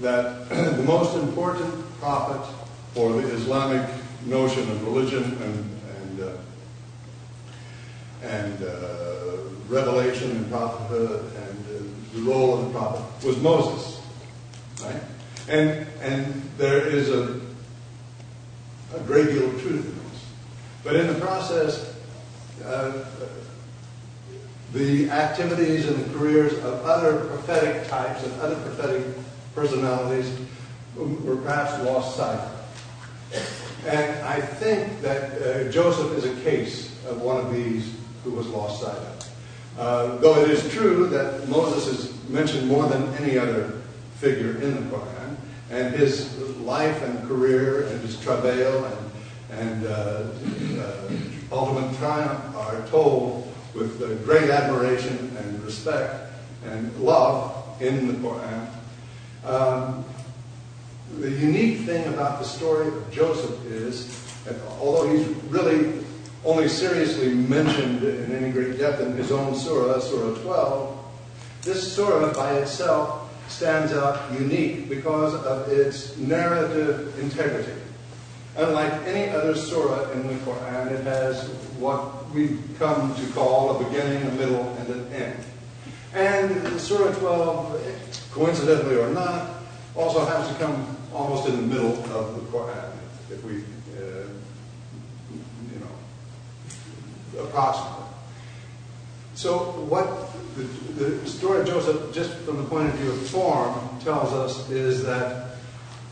that 0.00 0.48
the 0.76 0.82
most 0.82 1.16
important 1.16 1.72
prophet 2.00 2.44
for 2.92 3.12
the 3.12 3.28
Islamic 3.28 3.88
notion 4.26 4.68
of 4.70 4.84
religion 4.84 5.22
and 5.42 5.70
and 6.00 6.20
uh, 6.20 6.32
and 8.24 8.62
uh, 8.62 9.36
revelation 9.68 10.30
and 10.30 10.50
prophethood 10.50 11.32
and 11.36 11.58
uh, 11.66 12.14
the 12.14 12.22
role 12.22 12.58
of 12.58 12.64
the 12.64 12.78
prophet 12.78 13.26
was 13.26 13.36
Moses, 13.38 14.00
right? 14.82 15.02
And 15.48 15.86
and 16.00 16.50
there 16.56 16.86
is 16.86 17.10
a 17.10 17.40
a 18.94 19.00
great 19.00 19.28
deal 19.28 19.46
of 19.46 19.60
truth 19.60 19.86
in 19.86 20.10
this. 20.10 20.24
But 20.84 20.96
in 20.96 21.06
the 21.08 21.14
process, 21.14 21.94
uh, 22.64 23.04
the 24.72 25.10
activities 25.10 25.86
and 25.86 26.04
the 26.04 26.18
careers 26.18 26.52
of 26.52 26.84
other 26.84 27.24
prophetic 27.26 27.88
types 27.88 28.22
and 28.24 28.40
other 28.40 28.56
prophetic 28.56 29.04
personalities 29.54 30.30
were 30.96 31.36
perhaps 31.36 31.82
lost 31.84 32.16
sight 32.16 32.38
of. 32.38 32.50
And 33.86 34.24
I 34.24 34.40
think 34.40 35.02
that 35.02 35.42
uh, 35.42 35.70
Joseph 35.70 36.16
is 36.16 36.24
a 36.24 36.42
case 36.42 36.90
of 37.06 37.20
one 37.20 37.36
of 37.44 37.52
these 37.52 37.94
who 38.24 38.32
was 38.32 38.46
lost 38.48 38.82
sight 38.82 38.96
of. 38.96 39.30
Uh, 39.78 40.16
though 40.16 40.40
it 40.42 40.50
is 40.50 40.68
true 40.72 41.06
that 41.08 41.48
Moses 41.48 41.86
is 41.86 42.28
mentioned 42.28 42.66
more 42.66 42.88
than 42.88 43.12
any 43.14 43.38
other 43.38 43.82
figure 44.16 44.60
in 44.62 44.74
the 44.74 44.96
Quran, 44.96 45.36
and 45.70 45.94
his 45.94 46.36
life 46.60 47.02
and 47.02 47.26
career 47.28 47.86
and 47.86 48.00
his 48.00 48.18
travail 48.20 48.84
and, 49.50 49.86
uh, 49.86 50.26
uh, 50.80 51.10
ultimate 51.52 51.96
triumph 51.98 52.56
are 52.56 52.86
told 52.88 53.52
with 53.74 54.24
great 54.24 54.50
admiration 54.50 55.36
and 55.38 55.62
respect 55.64 56.32
and 56.64 56.96
love 57.00 57.80
in 57.80 58.08
the 58.08 58.14
Quran. 58.14 58.68
Um, 59.44 60.04
the 61.18 61.30
unique 61.30 61.80
thing 61.80 62.06
about 62.12 62.40
the 62.40 62.44
story 62.44 62.88
of 62.88 63.10
Joseph 63.12 63.64
is 63.66 64.08
that 64.44 64.56
although 64.78 65.08
he's 65.08 65.26
really 65.44 66.04
only 66.44 66.68
seriously 66.68 67.32
mentioned 67.34 68.02
in 68.02 68.32
any 68.32 68.52
great 68.52 68.78
depth 68.78 69.00
in 69.00 69.12
his 69.16 69.32
own 69.32 69.54
surah, 69.54 69.98
Surah 69.98 70.36
12, 70.42 71.04
this 71.62 71.94
surah 71.94 72.32
by 72.34 72.54
itself 72.58 73.30
stands 73.48 73.92
out 73.92 74.32
unique 74.32 74.88
because 74.88 75.34
of 75.34 75.68
its 75.68 76.16
narrative 76.18 77.18
integrity. 77.18 77.72
Unlike 78.56 78.92
any 79.06 79.30
other 79.30 79.54
surah 79.54 80.10
in 80.12 80.28
the 80.28 80.34
Quran, 80.34 80.92
it 80.92 81.04
has 81.04 81.48
what 81.78 82.30
we've 82.30 82.60
come 82.78 83.14
to 83.16 83.26
call 83.32 83.76
a 83.76 83.84
beginning, 83.84 84.22
a 84.28 84.32
middle, 84.32 84.76
and 84.78 84.88
an 84.88 85.12
end. 85.12 85.44
And 86.14 86.80
Surah 86.80 87.12
12, 87.12 88.30
coincidentally 88.30 88.96
or 88.96 89.10
not, 89.10 89.50
also 89.96 90.24
happens 90.24 90.48
to 90.48 90.64
come 90.64 90.96
almost 91.12 91.48
in 91.48 91.56
the 91.56 91.62
middle 91.62 91.92
of 92.12 92.34
the 92.34 92.40
Quran, 92.56 92.92
if 93.30 93.42
we, 93.44 93.56
uh, 93.98 94.26
you 95.32 95.80
know, 95.80 95.86
approximately. 97.38 98.04
So 99.34 99.58
what 99.88 100.30
the, 100.56 101.26
story 101.28 101.60
of 101.60 101.66
Joseph, 101.66 102.14
just 102.14 102.32
from 102.38 102.58
the 102.58 102.64
point 102.64 102.88
of 102.88 102.94
view 102.94 103.10
of 103.10 103.26
form, 103.28 103.74
tells 104.00 104.32
us 104.32 104.70
is 104.70 105.02
that 105.04 105.56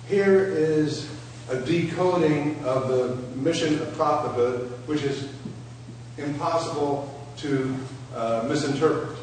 here 0.09 0.45
is 0.45 1.09
a 1.49 1.57
decoding 1.61 2.63
of 2.65 2.89
the 2.89 3.17
mission 3.37 3.81
of 3.81 3.95
prophethood, 3.95 4.73
which 4.87 5.03
is 5.03 5.29
impossible 6.19 7.21
to 7.39 7.75
uh, 8.15 8.45
misinterpret. 8.49 9.17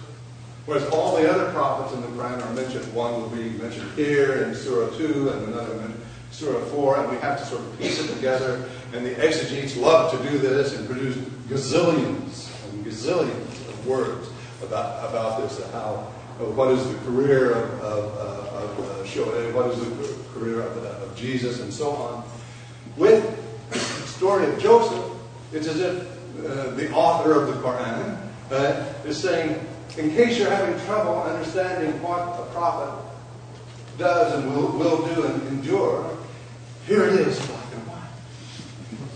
Whereas 0.65 0.88
all 0.91 1.18
the 1.18 1.29
other 1.29 1.51
prophets 1.51 1.94
in 1.94 2.01
the 2.01 2.08
Quran 2.08 2.46
are 2.46 2.53
mentioned. 2.53 2.94
One 2.94 3.22
will 3.22 3.29
be 3.29 3.50
mentioned 3.50 3.91
here 3.94 4.44
in 4.44 4.56
Surah 4.56 4.96
2 4.98 5.29
and 5.29 5.48
another 5.48 5.74
in 5.74 6.00
Surah 6.32 6.63
4, 6.65 7.00
and 7.00 7.12
we 7.12 7.18
have 7.18 7.39
to 7.39 7.46
sort 7.46 7.62
of 7.62 7.79
piece 7.79 8.00
it 8.00 8.13
together. 8.13 8.70
And 8.94 9.06
the 9.06 9.15
exegetes 9.24 9.75
love 9.75 10.12
to 10.12 10.29
do 10.29 10.38
this 10.38 10.77
and 10.77 10.88
produce 10.88 11.18
gazillions 11.50 12.51
and 12.70 12.86
gazillions 12.86 13.68
of 13.68 13.88
words 13.88 14.29
about, 14.62 15.10
about 15.10 15.41
this, 15.41 15.60
how, 15.72 15.96
what 16.38 16.72
is 16.72 16.88
the 16.88 16.98
career 17.00 17.51
of, 17.51 17.82
of, 17.82 18.13
of 18.13 18.79
uh, 18.79 19.03
Shoaib, 19.03 19.53
what 19.53 19.72
is 19.72 19.79
the 19.79 20.39
career 20.39 20.62
of, 20.62 20.77
of 20.77 21.15
Jesus, 21.15 21.60
and 21.60 21.74
so 21.74 21.91
on. 21.91 22.24
With 22.98 23.24
the 23.72 23.79
story 24.08 24.46
of 24.46 24.60
Joseph, 24.60 25.03
it's 25.51 25.68
as 25.68 25.79
if 25.79 26.46
uh, 26.46 26.72
the 26.72 26.91
author 26.91 27.34
of 27.41 27.48
the 27.48 27.62
Quran 27.62 28.18
uh, 28.51 28.94
is 29.06 29.18
saying, 29.18 29.60
in 29.98 30.12
case 30.12 30.38
you're 30.38 30.50
having 30.50 30.79
trouble 30.86 31.24
understanding 31.24 32.01
what 32.01 32.20
a 32.39 32.46
prophet 32.53 32.94
does 33.98 34.36
and 34.36 34.53
will, 34.53 34.72
will 34.77 35.13
do 35.13 35.25
and 35.25 35.48
endure, 35.48 36.15
here 36.86 37.06
it 37.06 37.15
is. 37.15 37.58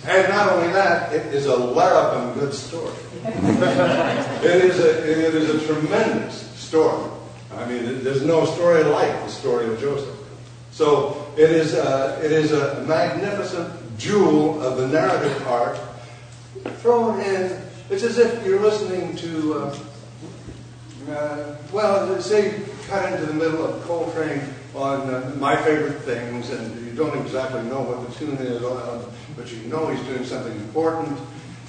And 0.05 0.27
not 0.27 0.51
only 0.51 0.73
that, 0.73 1.13
it 1.13 1.33
is 1.33 1.45
a 1.45 1.55
larapin 1.55 2.33
good 2.33 2.53
story. 2.53 2.93
it, 3.23 4.63
is 4.65 4.79
a, 4.79 5.27
it 5.29 5.33
is 5.33 5.49
a 5.49 5.65
tremendous 5.65 6.49
story. 6.59 7.09
I 7.55 7.65
mean, 7.65 8.03
there's 8.03 8.23
no 8.23 8.45
story 8.45 8.83
like 8.83 9.11
the 9.23 9.29
story 9.29 9.67
of 9.67 9.79
Joseph. 9.79 10.17
So 10.71 11.31
it 11.37 11.49
is 11.51 11.73
a, 11.73 12.19
it 12.23 12.31
is 12.31 12.51
a 12.51 12.83
magnificent 12.85 13.97
jewel 13.97 14.61
of 14.61 14.77
the 14.77 14.87
narrative 14.87 15.47
art 15.47 15.79
thrown 16.79 17.21
in. 17.21 17.61
It's 17.89 18.03
as 18.03 18.17
if 18.17 18.45
you're 18.45 18.59
listening 18.59 19.15
to, 19.17 19.53
uh, 19.53 19.77
uh, 21.11 21.55
well, 21.71 22.21
say, 22.21 22.61
cut 22.87 23.13
into 23.13 23.25
the 23.27 23.33
middle 23.33 23.65
of 23.65 23.83
Coltrane 23.83 24.41
on 24.75 25.01
uh, 25.09 25.35
My 25.37 25.55
Favorite 25.55 25.99
Things, 26.01 26.49
and 26.49 26.85
you 26.85 26.93
don't 26.93 27.17
exactly 27.19 27.61
know 27.63 27.81
what 27.81 28.07
the 28.07 28.15
tune 28.15 28.37
is, 28.37 28.63
uh, 28.63 29.09
but 29.35 29.51
you 29.51 29.59
know 29.67 29.87
he's 29.87 30.03
doing 30.07 30.25
something 30.25 30.53
important. 30.53 31.19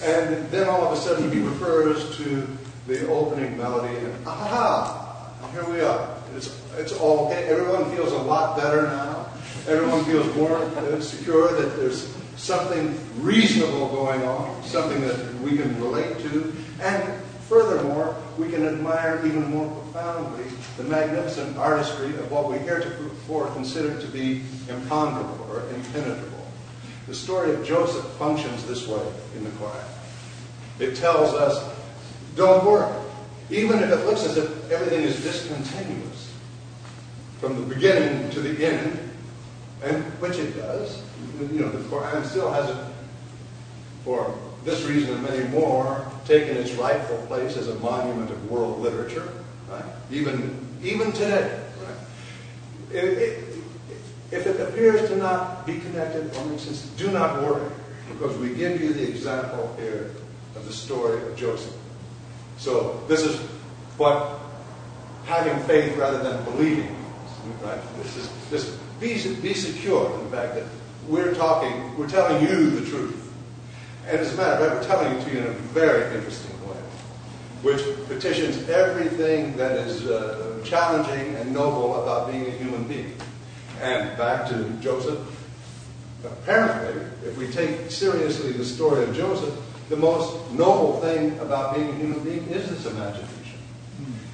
And 0.02 0.48
then 0.50 0.68
all 0.68 0.86
of 0.86 0.92
a 0.92 0.96
sudden 0.96 1.30
he 1.30 1.40
refers 1.40 2.16
to 2.16 2.46
the 2.86 3.06
opening 3.08 3.56
melody, 3.56 3.96
and 3.96 4.26
aha, 4.26 5.30
here 5.52 5.64
we 5.64 5.80
are. 5.80 6.16
It's, 6.34 6.60
it's 6.76 6.92
all 6.92 7.26
okay. 7.26 7.44
Everyone 7.44 7.94
feels 7.94 8.12
a 8.12 8.18
lot 8.18 8.56
better 8.56 8.82
now. 8.82 9.28
Everyone 9.68 10.04
feels 10.04 10.34
more 10.36 10.56
uh, 10.56 11.00
secure 11.00 11.52
that 11.52 11.76
there's 11.76 12.14
something 12.36 12.98
reasonable 13.22 13.88
going 13.88 14.22
on, 14.24 14.62
something 14.64 15.00
that 15.02 15.34
we 15.40 15.56
can 15.56 15.80
relate 15.80 16.18
to, 16.18 16.52
and 16.80 17.22
furthermore, 17.48 18.16
we 18.38 18.50
can 18.50 18.66
admire 18.66 19.20
even 19.24 19.50
more 19.50 19.68
profoundly 19.68 20.44
the 20.76 20.84
magnificent 20.84 21.56
artistry 21.56 22.08
of 22.16 22.30
what 22.30 22.50
we 22.50 22.58
heretofore 22.58 23.46
considered 23.48 24.00
to 24.00 24.08
be 24.08 24.42
imponderable 24.68 25.46
or 25.50 25.68
impenetrable. 25.74 26.46
The 27.06 27.14
story 27.14 27.54
of 27.54 27.64
Joseph 27.64 28.04
functions 28.12 28.64
this 28.66 28.86
way 28.88 29.06
in 29.36 29.44
the 29.44 29.50
Quran. 29.50 29.84
It 30.78 30.96
tells 30.96 31.34
us, 31.34 31.76
don't 32.34 32.64
worry. 32.64 32.92
Even 33.50 33.80
if 33.80 33.90
it 33.90 34.06
looks 34.06 34.24
as 34.24 34.36
if 34.36 34.70
everything 34.70 35.02
is 35.02 35.22
discontinuous, 35.22 36.32
from 37.40 37.60
the 37.60 37.74
beginning 37.74 38.30
to 38.30 38.40
the 38.40 38.64
end, 38.64 38.98
and 39.82 40.02
which 40.20 40.38
it 40.38 40.56
does, 40.56 41.02
you 41.52 41.60
know, 41.60 41.68
the 41.68 41.78
Quran 41.88 42.24
still 42.24 42.50
hasn't, 42.50 42.80
for 44.02 44.36
this 44.64 44.82
reason 44.84 45.14
and 45.14 45.22
many 45.22 45.46
more, 45.48 46.10
taken 46.26 46.56
its 46.56 46.72
rightful 46.72 47.18
place 47.26 47.56
as 47.56 47.68
a 47.68 47.74
monument 47.76 48.30
of 48.30 48.50
world 48.50 48.80
literature, 48.80 49.28
right? 49.68 49.84
Even, 50.10 50.66
even 50.82 51.12
today, 51.12 51.60
right? 51.82 52.96
It, 52.96 53.04
it, 53.04 53.44
if 54.30 54.46
it 54.46 54.60
appears 54.60 55.08
to 55.10 55.16
not 55.16 55.66
be 55.66 55.78
connected 55.78 56.34
or 56.36 56.44
make 56.46 56.58
sense, 56.58 56.86
do 56.96 57.10
not 57.10 57.42
worry, 57.42 57.70
because 58.12 58.36
we 58.38 58.54
give 58.54 58.80
you 58.80 58.92
the 58.92 59.08
example 59.08 59.74
here 59.78 60.14
of 60.56 60.66
the 60.66 60.72
story 60.72 61.22
of 61.22 61.36
Joseph. 61.36 61.74
So 62.58 63.02
this 63.08 63.22
is 63.22 63.38
what 63.96 64.40
having 65.26 65.62
faith 65.64 65.96
rather 65.96 66.22
than 66.22 66.42
believing, 66.44 66.94
right? 67.62 67.80
This 68.02 68.16
is 68.16 68.30
this 68.50 68.78
be, 69.00 69.14
be 69.40 69.54
secure 69.54 70.12
in 70.14 70.24
the 70.24 70.36
fact 70.36 70.54
that 70.54 70.64
we're 71.08 71.34
talking, 71.34 71.96
we're 71.98 72.08
telling 72.08 72.46
you 72.46 72.70
the 72.70 72.88
truth. 72.88 73.23
And 74.06 74.18
as 74.18 74.34
a 74.34 74.36
matter 74.36 74.66
of 74.66 74.86
fact, 74.86 74.88
we're 74.88 74.96
telling 74.96 75.18
it 75.18 75.24
to 75.24 75.30
you 75.32 75.38
in 75.38 75.46
a 75.46 75.50
very 75.72 76.14
interesting 76.14 76.52
way, 76.68 76.76
which 77.62 77.82
petitions 78.06 78.68
everything 78.68 79.56
that 79.56 79.72
is 79.78 80.06
uh, 80.06 80.60
challenging 80.64 81.34
and 81.36 81.52
noble 81.52 82.02
about 82.02 82.30
being 82.30 82.46
a 82.46 82.50
human 82.50 82.84
being. 82.84 83.16
And 83.80 84.16
back 84.18 84.46
to 84.50 84.68
Joseph, 84.80 85.18
apparently, 86.24 87.02
if 87.26 87.36
we 87.38 87.48
take 87.48 87.90
seriously 87.90 88.52
the 88.52 88.64
story 88.64 89.04
of 89.04 89.16
Joseph, 89.16 89.54
the 89.88 89.96
most 89.96 90.52
noble 90.52 91.00
thing 91.00 91.38
about 91.38 91.74
being 91.74 91.88
a 91.88 91.94
human 91.94 92.20
being 92.24 92.46
is 92.48 92.68
this 92.68 92.86
imagination, 92.86 93.58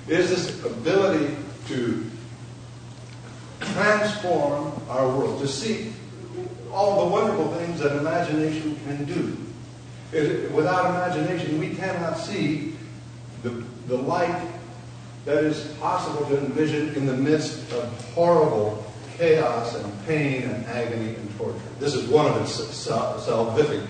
is 0.08 0.30
this 0.30 0.64
ability 0.64 1.36
to 1.68 2.04
transform 3.60 4.72
our 4.88 5.08
world, 5.08 5.40
to 5.40 5.48
see 5.48 5.92
all 6.72 7.04
the 7.04 7.12
wonderful 7.12 7.52
things 7.54 7.80
that 7.80 7.96
imagination 7.96 8.76
can 8.84 9.04
do. 9.04 9.36
It, 10.12 10.50
without 10.52 10.90
imagination, 10.90 11.58
we 11.58 11.74
cannot 11.74 12.18
see 12.18 12.76
the, 13.42 13.50
the 13.86 13.96
light 13.96 14.48
that 15.24 15.44
is 15.44 15.72
possible 15.74 16.26
to 16.26 16.38
envision 16.38 16.94
in 16.94 17.06
the 17.06 17.16
midst 17.16 17.70
of 17.72 18.12
horrible 18.14 18.84
chaos 19.16 19.74
and 19.76 20.06
pain 20.06 20.44
and 20.44 20.66
agony 20.66 21.14
and 21.14 21.38
torture. 21.38 21.60
This 21.78 21.94
is 21.94 22.08
one 22.08 22.26
of 22.26 22.40
its 22.42 22.58
salvific 22.58 23.86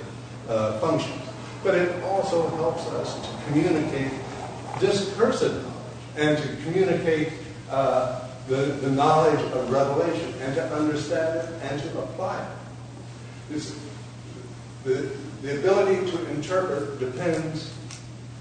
uh, 0.49 0.79
functions. 0.81 1.23
But 1.63 1.75
it 1.77 2.03
also 2.05 2.49
helps 2.57 2.87
us 2.89 3.15
to 3.15 3.45
communicate 3.47 4.13
discursive 4.81 5.63
knowledge 5.63 5.77
and 6.17 6.39
to 6.39 6.63
communicate 6.65 7.33
uh, 7.71 8.29
the, 8.49 8.57
the 8.57 8.91
knowledge 8.91 9.41
of 9.53 9.71
revelation 9.71 10.35
and 10.41 10.55
to 10.57 10.75
understand 10.75 11.39
it 11.39 11.71
and 11.71 11.81
to 11.81 11.99
apply 12.01 12.45
it. 13.51 13.73
The, 14.85 15.11
ability 15.59 16.11
to 16.11 16.31
interpret 16.31 16.99
depends 16.99 17.73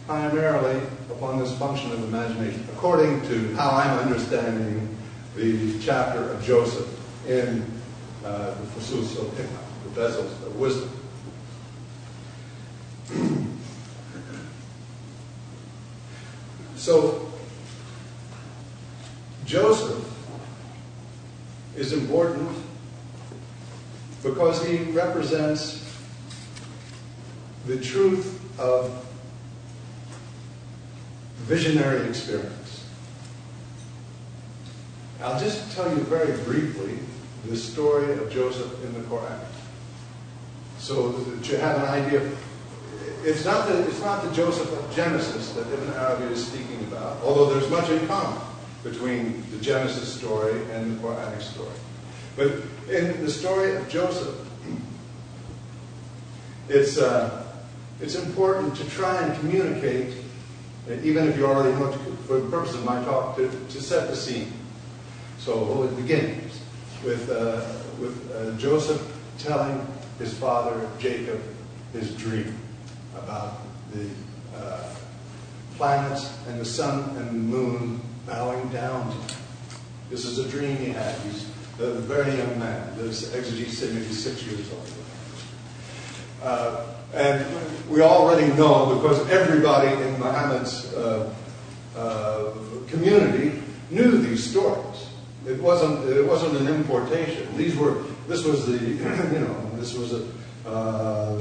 primarily 0.08 0.82
upon 1.12 1.40
this 1.40 1.58
function 1.58 1.92
of 1.92 2.04
imagination, 2.04 2.66
according 2.74 3.22
to 3.28 3.54
how 3.56 3.72
I'm 3.72 4.00
understanding 4.00 4.96
the 5.36 5.78
chapter 5.80 6.32
of 6.32 6.42
Joseph 6.44 6.88
in 7.28 7.66
uh, 8.24 8.54
the 8.56 8.66
Fusus 8.68 9.16
the 9.16 10.00
bezels 10.00 10.32
of 10.46 10.56
wisdom. 10.56 10.90
so, 16.76 17.30
Joseph 19.46 20.06
is 21.76 21.92
important 21.92 22.50
because 24.22 24.66
he 24.66 24.78
represents 24.92 25.89
the 27.70 27.80
truth 27.80 28.60
of 28.60 29.06
visionary 31.42 32.10
experience. 32.10 32.84
I'll 35.22 35.40
just 35.40 35.72
tell 35.76 35.88
you 35.96 36.02
very 36.06 36.36
briefly 36.44 36.98
the 37.46 37.56
story 37.56 38.14
of 38.14 38.32
Joseph 38.32 38.84
in 38.84 38.94
the 38.94 39.02
Quran. 39.02 39.40
So 40.80 41.12
that 41.12 41.48
you 41.48 41.58
have 41.58 41.84
an 41.84 41.90
idea. 41.90 42.28
It's 43.24 43.46
not 43.46 43.68
the, 43.68 43.88
it's 43.88 44.02
not 44.02 44.24
the 44.24 44.34
Joseph 44.34 44.72
of 44.72 44.96
Genesis 44.96 45.52
that 45.52 45.72
Ibn 45.72 45.94
Arabi 45.94 46.34
is 46.34 46.48
speaking 46.48 46.80
about, 46.86 47.22
although 47.22 47.54
there's 47.54 47.70
much 47.70 47.90
in 47.92 48.08
common 48.08 48.42
between 48.84 49.44
the 49.52 49.58
Genesis 49.58 50.12
story 50.12 50.60
and 50.72 50.98
the 50.98 51.04
Quranic 51.04 51.42
story. 51.42 51.70
But 52.36 52.52
in 52.90 53.24
the 53.24 53.30
story 53.30 53.76
of 53.76 53.88
Joseph, 53.90 54.36
it's, 56.68 56.98
uh, 56.98 57.46
it's 58.02 58.16
important 58.16 58.76
to 58.78 58.90
try 58.90 59.22
and 59.22 59.38
communicate, 59.40 60.16
even 61.04 61.28
if 61.28 61.38
you 61.38 61.46
already 61.46 61.78
know, 61.78 61.92
for 62.28 62.40
the 62.40 62.50
purpose 62.50 62.74
of 62.74 62.86
my 62.86 63.04
talk, 63.04 63.36
to, 63.36 63.50
to 63.50 63.82
set 63.82 64.08
the 64.10 64.16
scene. 64.16 64.54
So 65.38 65.84
it 65.84 65.96
begins 65.96 66.60
with, 67.04 67.30
uh, 67.30 67.66
with 68.00 68.32
uh, 68.36 68.58
Joseph 68.58 69.02
telling 69.38 69.86
his 70.18 70.34
father, 70.34 70.90
Jacob, 71.00 71.42
his 71.94 72.16
dream 72.16 72.56
about 73.16 73.60
the 73.94 74.10
uh, 74.56 74.90
planets 75.76 76.34
and 76.48 76.60
the 76.60 76.66
sun 76.66 77.16
and 77.18 77.30
the 77.30 77.34
moon 77.34 78.02
bowing 78.26 78.68
down 78.70 79.10
to 79.10 79.16
him. 79.16 79.42
This 80.10 80.26
is 80.26 80.40
a 80.40 80.50
dream 80.50 80.76
he 80.78 80.90
had. 80.90 81.16
He's 81.22 81.50
a 81.80 81.94
very 81.94 82.36
young 82.38 82.60
man. 82.60 82.98
This 82.98 83.34
exegetes 83.34 83.78
say 83.78 83.92
maybe 83.92 84.12
six 84.12 84.44
years 84.44 84.72
old. 84.72 84.94
Uh, 86.44 86.86
and 87.14 87.46
we 87.90 88.02
already 88.02 88.52
know 88.54 88.96
because 88.96 89.28
everybody 89.30 89.90
in 90.04 90.20
Muhammad's 90.20 90.94
uh, 90.94 91.34
uh, 91.96 92.52
community 92.88 93.62
knew 93.90 94.18
these 94.18 94.50
stories. 94.50 95.10
It 95.48 95.62
wasn't, 95.62 96.08
it 96.10 96.26
wasn't 96.26 96.58
an 96.58 96.68
importation. 96.68 97.56
These 97.58 97.76
were, 97.76 98.04
this 98.28 98.46
was 98.46 98.68
the, 98.68 98.78
you 98.78 99.40
know, 99.40 99.72
this 99.76 99.96
was 99.96 100.14
a, 100.14 100.28
uh, 100.68 101.36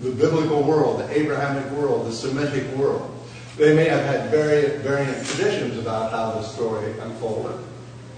the 0.00 0.10
biblical 0.10 0.62
world, 0.62 1.00
the 1.00 1.20
Abrahamic 1.20 1.70
world, 1.72 2.06
the 2.06 2.12
Semitic 2.12 2.68
world. 2.76 3.12
They 3.56 3.74
may 3.74 3.88
have 3.88 4.04
had 4.04 4.30
very 4.30 4.78
variant 4.78 5.24
traditions 5.26 5.78
about 5.78 6.10
how 6.10 6.32
the 6.32 6.42
story 6.42 6.98
unfolded 6.98 7.58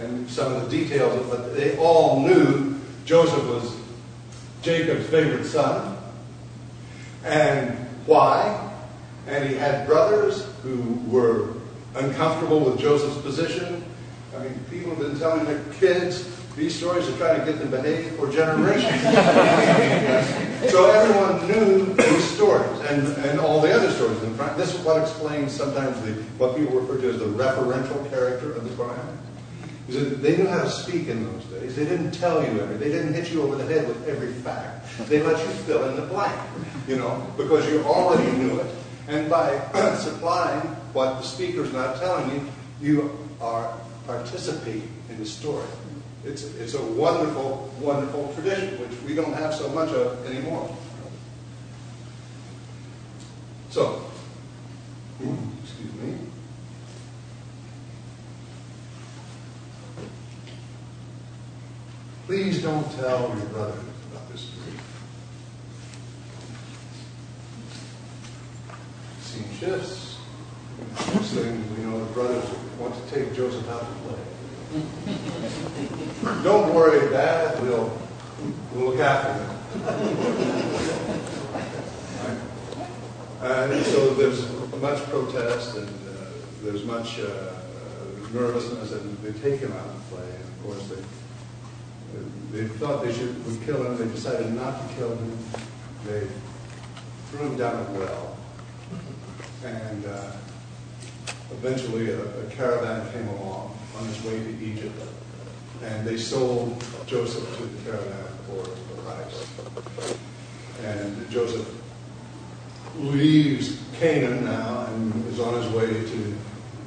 and 0.01 0.29
some 0.31 0.53
of 0.53 0.65
the 0.65 0.71
details, 0.71 1.29
but 1.29 1.55
they 1.55 1.77
all 1.77 2.21
knew 2.21 2.81
Joseph 3.05 3.45
was 3.47 3.77
Jacob's 4.63 5.07
favorite 5.09 5.45
son. 5.45 5.98
And 7.25 7.77
why? 8.07 8.71
And 9.27 9.49
he 9.49 9.55
had 9.55 9.87
brothers 9.87 10.47
who 10.63 11.01
were 11.09 11.51
uncomfortable 11.95 12.61
with 12.61 12.79
Joseph's 12.79 13.21
position 13.23 13.85
I 14.39 14.43
mean, 14.43 14.55
people 14.71 14.95
have 14.95 15.01
been 15.01 15.19
telling 15.19 15.45
their 15.47 15.63
kids 15.75 16.29
these 16.55 16.75
stories 16.75 17.07
to 17.07 17.17
try 17.17 17.39
to 17.39 17.45
get 17.45 17.59
them 17.59 17.71
behaved 17.71 18.17
for 18.17 18.31
generations. 18.31 19.01
so 20.71 20.91
everyone 20.91 21.47
knew 21.47 21.95
these 21.95 22.25
stories 22.25 22.81
and, 22.89 23.07
and 23.25 23.41
all 23.41 23.61
the 23.61 23.73
other 23.73 23.91
stories. 23.91 24.23
In 24.23 24.35
fact, 24.35 24.57
this 24.57 24.75
is 24.75 24.81
what 24.85 25.01
explains 25.01 25.53
sometimes 25.53 26.01
the, 26.03 26.13
what 26.37 26.57
people 26.57 26.79
refer 26.79 27.01
to 27.01 27.11
as 27.11 27.19
the 27.21 27.27
referential 27.27 28.09
character 28.11 28.53
of 28.53 28.65
the 28.65 28.71
Quran. 28.71 29.08
They 29.89 30.37
knew 30.37 30.47
how 30.47 30.65
to 30.65 30.71
speak 30.71 31.09
in 31.09 31.25
those 31.25 31.45
days. 31.45 31.75
They 31.75 31.87
didn't 31.87 32.11
tell 32.11 32.43
you 32.43 32.61
everything. 32.61 32.79
They 32.79 32.91
didn't 32.91 33.15
hit 33.15 33.33
you 33.33 33.43
over 33.43 33.57
the 33.57 33.65
head 33.65 33.89
with 33.89 34.07
every 34.07 34.33
fact. 34.33 34.87
They 35.09 35.23
let 35.23 35.39
you 35.39 35.51
fill 35.65 35.89
in 35.89 35.97
the 35.97 36.03
blank, 36.03 36.39
you 36.87 36.97
know, 36.97 37.27
because 37.39 37.67
you 37.71 37.83
already 37.85 38.31
knew 38.33 38.61
it. 38.61 38.67
And 39.09 39.31
by 39.31 39.59
supplying 39.99 40.61
what 40.93 41.17
the 41.17 41.23
speaker's 41.23 41.73
not 41.73 41.97
telling 41.97 42.31
you, 42.31 42.47
you 42.83 43.29
are 43.41 43.79
participating 44.07 44.93
in 45.09 45.19
the 45.19 45.25
story. 45.25 45.67
It's, 46.23 46.45
it's 46.57 46.75
a 46.75 46.83
wonderful, 46.83 47.73
wonderful 47.81 48.31
tradition, 48.35 48.79
which 48.81 49.01
we 49.07 49.15
don't 49.15 49.33
have 49.33 49.55
so 49.55 49.71
much 49.71 49.89
of 49.91 50.27
anymore. 50.27 50.77
So, 53.71 54.05
excuse 55.63 55.95
me. 55.95 56.28
Please 62.29 62.61
don't 62.63 62.85
tell 62.97 63.35
your 63.35 63.47
brother 63.47 63.81
about 64.13 64.31
this 64.31 64.51
dream. 64.51 64.77
Scene 69.23 69.49
shifts. 69.59 70.19
Next 71.15 71.31
thing 71.31 71.65
you 71.79 71.87
know, 71.87 72.05
the 72.05 72.13
brothers 72.13 72.45
want 72.79 72.95
to 72.95 73.15
take 73.15 73.33
Joseph 73.35 73.67
out 73.71 73.81
to 73.81 73.87
play. 74.05 74.21
Don't 76.45 76.75
worry, 76.75 77.09
Dad. 77.09 77.63
We'll, 77.63 77.99
we'll 78.75 78.91
look 78.91 79.01
after 79.01 79.33
him. 79.33 79.49
And 83.41 83.87
so 83.87 84.13
there's 84.13 84.47
much 84.83 85.03
protest 85.05 85.77
and 85.79 85.89
uh, 85.89 86.27
there's 86.63 86.85
much 86.85 87.21
uh, 87.21 87.55
nervousness, 88.35 88.93
and 88.93 89.17
they 89.23 89.33
take 89.41 89.61
him 89.61 89.73
out 89.73 89.87
to 89.87 90.15
play. 90.15 90.27
And 90.29 90.45
of 90.45 90.63
course, 90.63 90.89
they 90.89 91.03
they 92.53 92.67
thought 92.67 93.05
they 93.05 93.13
would 93.13 93.63
kill 93.65 93.85
him. 93.85 93.97
They 93.99 94.13
decided 94.15 94.53
not 94.55 94.89
to 94.89 94.95
kill 94.95 95.17
him. 95.17 95.39
They 96.07 96.27
threw 97.31 97.47
him 97.47 97.57
down 97.57 97.87
a 97.87 97.99
well, 97.99 98.37
and. 99.65 100.07
Uh, 100.07 100.33
eventually 101.53 102.11
a, 102.11 102.21
a 102.21 102.51
caravan 102.51 103.11
came 103.13 103.29
along 103.29 103.77
on 103.97 104.09
its 104.09 104.23
way 104.25 104.39
to 104.39 104.65
Egypt, 104.65 104.95
and 105.83 106.07
they 106.07 106.17
sold 106.17 106.83
Joseph 107.07 107.57
to 107.57 107.65
the 107.65 107.91
caravan 107.91 108.29
for 108.47 108.63
a 108.63 109.03
price. 109.03 109.47
And 110.85 111.31
Joseph 111.31 111.69
leaves 112.97 113.81
Canaan 113.99 114.45
now 114.45 114.87
and 114.87 115.27
is 115.27 115.41
on 115.41 115.61
his 115.61 115.73
way 115.73 115.89
to 115.89 116.35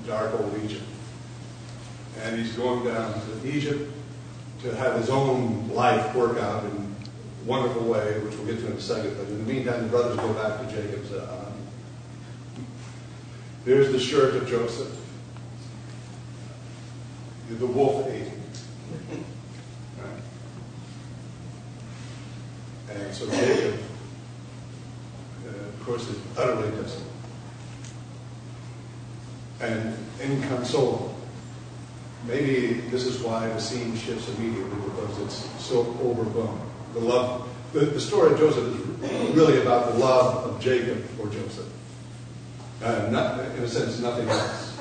dark 0.08 0.34
old 0.40 0.58
Egypt. 0.64 0.84
And 2.22 2.40
he's 2.40 2.54
going 2.54 2.86
down 2.86 3.14
to 3.14 3.48
Egypt 3.48 3.92
to 4.64 4.76
have 4.76 4.96
his 4.96 5.10
own 5.10 5.70
life 5.70 6.16
work 6.16 6.38
out 6.38 6.64
in 6.66 6.72
a 6.72 7.46
wonderful 7.46 7.84
way, 7.84 8.20
which 8.20 8.36
we'll 8.36 8.46
get 8.46 8.60
to 8.60 8.68
in 8.68 8.74
a 8.74 8.82
second. 8.82 9.16
But 9.18 9.28
in 9.28 9.46
the 9.46 9.54
meantime, 9.54 9.84
the 9.84 9.90
brothers 9.90 10.18
go 10.18 10.34
back 10.34 10.60
to 10.60 10.76
Jacob's 10.76 11.12
uh, 11.12 11.52
there's 13.64 13.92
the 13.92 14.00
shirt 14.00 14.36
of 14.36 14.48
Joseph. 14.48 14.98
The 17.50 17.68
wolf 17.68 18.08
ate 18.08 18.24
him. 18.24 18.42
Right? 20.00 20.24
And 22.90 23.14
so 23.14 23.30
Jacob, 23.30 23.80
uh, 25.46 25.50
of 25.50 25.84
course, 25.84 26.08
is 26.08 26.18
utterly 26.38 26.72
desolate 26.72 27.04
and 29.60 29.96
inconsolable. 30.20 31.11
Maybe 32.28 32.74
this 32.90 33.06
is 33.06 33.22
why 33.22 33.48
the 33.48 33.60
scene 33.60 33.96
shifts 33.98 34.30
immediately 34.30 34.80
because 34.86 35.20
it's 35.20 35.64
so 35.64 35.80
overblown. 36.04 36.62
The 36.94 37.00
love, 37.00 37.50
the, 37.74 37.80
the 37.80 38.00
story 38.00 38.34
of 38.34 38.40
Joseph 38.40 39.04
is 39.04 39.36
really 39.36 39.62
about 39.62 39.94
the 39.94 40.00
love 40.00 40.46
of 40.46 40.62
Jacob 40.62 41.04
for 41.18 41.28
Joseph. 41.30 41.68
Uh, 42.84 43.08
not, 43.12 43.40
in 43.40 43.64
a 43.64 43.68
sense, 43.68 44.00
nothing 44.00 44.28
else. 44.30 44.78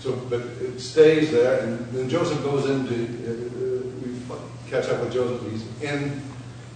So, 0.00 0.16
but 0.28 0.40
it 0.40 0.80
stays 0.80 1.30
there, 1.30 1.60
and 1.60 1.78
then 1.92 2.08
Joseph 2.08 2.42
goes 2.42 2.68
into. 2.68 2.94
Uh, 2.94 3.82
we 4.02 4.70
catch 4.70 4.88
up 4.88 5.00
with 5.00 5.12
Joseph. 5.12 5.50
He's 5.50 5.82
in 5.82 6.20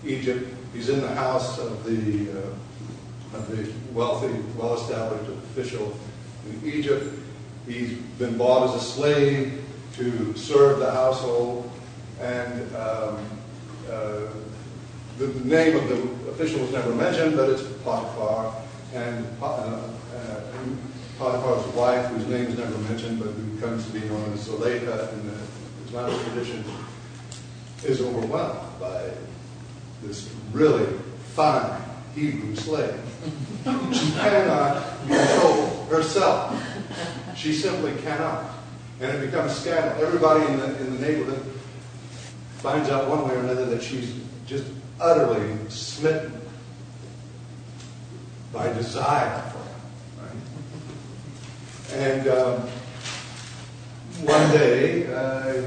Egypt. 0.05 0.55
He's 0.73 0.89
in 0.89 1.01
the 1.01 1.15
house 1.15 1.59
of 1.59 1.85
the 1.85 2.31
uh, 2.31 3.37
of 3.37 3.49
the 3.51 3.71
wealthy, 3.93 4.33
well-established 4.57 5.31
official 5.31 5.97
in 6.49 6.73
Egypt. 6.73 7.19
He's 7.67 7.95
been 8.19 8.39
bought 8.39 8.71
as 8.71 8.83
a 8.83 8.85
slave 8.85 9.65
to 9.97 10.37
serve 10.37 10.79
the 10.79 10.91
household, 10.91 11.71
and 12.21 12.75
um, 12.77 13.19
uh, 13.91 14.21
the 15.19 15.29
name 15.45 15.77
of 15.77 15.89
the 15.89 16.31
official 16.31 16.61
was 16.61 16.71
never 16.73 16.95
mentioned, 16.95 17.37
but 17.37 17.49
it's 17.49 17.63
Potiphar, 17.83 18.55
and 18.95 19.27
uh, 19.43 19.81
Potiphar's 21.19 21.67
wife, 21.75 22.07
whose 22.11 22.27
name 22.27 22.47
is 22.47 22.59
never 22.59 22.77
mentioned, 22.79 23.19
but 23.19 23.29
who 23.29 23.59
comes 23.59 23.87
to 23.87 23.93
be 23.93 24.01
known 24.01 24.33
as 24.35 24.47
Zuleika 24.47 25.13
in 25.15 25.27
the 25.29 25.39
Islamic 25.87 26.21
tradition, 26.27 26.65
is 27.85 28.03
overwhelmed 28.03 28.81
by 28.81 29.11
this 30.03 30.31
really 30.53 30.87
fine 31.35 31.81
Hebrew 32.15 32.55
slave. 32.55 33.01
She 33.93 34.11
cannot 34.13 34.83
control 35.07 35.85
herself. 35.87 36.55
She 37.35 37.53
simply 37.53 37.95
cannot. 38.03 38.56
And 39.01 39.17
it 39.17 39.27
becomes 39.27 39.55
scandal. 39.57 40.05
Everybody 40.05 40.51
in 40.53 40.59
the, 40.59 40.79
in 40.79 40.95
the 40.95 41.07
neighborhood 41.07 41.43
finds 42.59 42.89
out 42.89 43.09
one 43.09 43.29
way 43.29 43.35
or 43.35 43.41
another 43.41 43.67
that 43.67 43.83
she's 43.83 44.21
just 44.47 44.65
utterly 45.01 45.57
smitten 45.69 46.41
by 48.53 48.73
desire 48.73 49.43
for 49.51 49.59
him. 49.59 50.41
Right? 51.93 52.01
And 52.01 52.29
um, 52.29 52.61
one 54.25 54.51
day, 54.51 55.07
uh, 55.13 55.63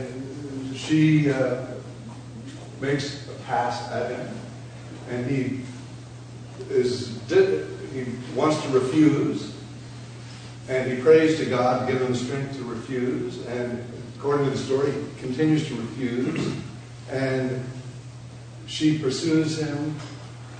she 0.75 1.31
uh, 1.31 1.65
makes 2.81 3.27
a 3.29 3.33
pass 3.45 3.91
at 3.91 4.11
him, 4.11 4.27
and 5.09 5.29
he 5.29 5.61
is 6.69 7.19
he 7.29 8.05
wants 8.35 8.61
to 8.63 8.69
refuse, 8.69 9.53
and 10.69 10.91
he 10.91 11.01
prays 11.01 11.37
to 11.39 11.45
God 11.45 11.85
to 11.85 11.91
give 11.91 12.01
him 12.01 12.13
strength 12.13 12.55
to 12.57 12.63
refuse. 12.63 13.43
And 13.47 13.83
according 14.17 14.45
to 14.45 14.51
the 14.51 14.57
story, 14.57 14.91
he 14.91 15.19
continues 15.19 15.67
to 15.67 15.75
refuse, 15.75 16.55
and 17.09 17.65
she 18.67 18.99
pursues 18.99 19.57
him 19.57 19.95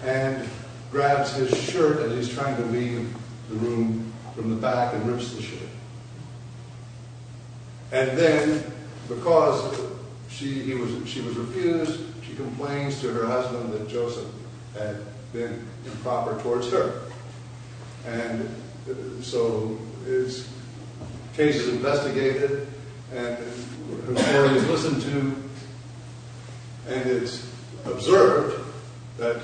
and 0.04 0.50
grabs 0.92 1.34
his 1.36 1.56
shirt 1.56 2.00
as 2.00 2.12
he's 2.14 2.36
trying 2.36 2.56
to 2.56 2.66
leave 2.66 3.16
the 3.50 3.56
room 3.58 4.12
from 4.36 4.50
the 4.50 4.56
back 4.56 4.96
and 4.96 5.06
rips 5.06 5.32
the 5.34 5.42
shirt. 5.44 5.60
And 7.92 8.18
then, 8.18 8.64
because 9.08 9.80
she, 10.30 10.54
he 10.64 10.74
was, 10.74 11.08
she 11.08 11.22
was 11.22 11.36
refused, 11.36 12.02
she 12.24 12.34
complains 12.36 13.00
to 13.02 13.14
her 13.14 13.28
husband 13.28 13.74
that 13.74 13.88
Joseph 13.88 14.28
had 14.74 15.02
been 15.34 15.68
improper 15.86 16.40
towards 16.42 16.72
her. 16.72 17.02
And 18.06 18.50
uh, 18.90 19.22
so 19.22 19.78
his 20.10 20.50
case 21.36 21.58
is 21.58 21.70
investigated, 21.70 22.68
and 23.14 23.38
her 23.38 24.18
story 24.18 24.58
is 24.58 24.68
listened 24.68 25.02
to, 25.04 25.36
and 26.88 27.10
it's 27.10 27.48
observed 27.86 28.66
that 29.18 29.40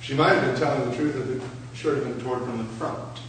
she 0.00 0.14
might 0.14 0.32
have 0.32 0.44
been 0.44 0.60
telling 0.60 0.90
the 0.90 0.96
truth 0.96 1.16
if 1.16 1.26
the 1.26 1.76
shirt 1.76 2.02
had 2.02 2.16
been 2.16 2.24
torn 2.24 2.40
from 2.40 2.58
the 2.58 2.64
front. 2.74 3.20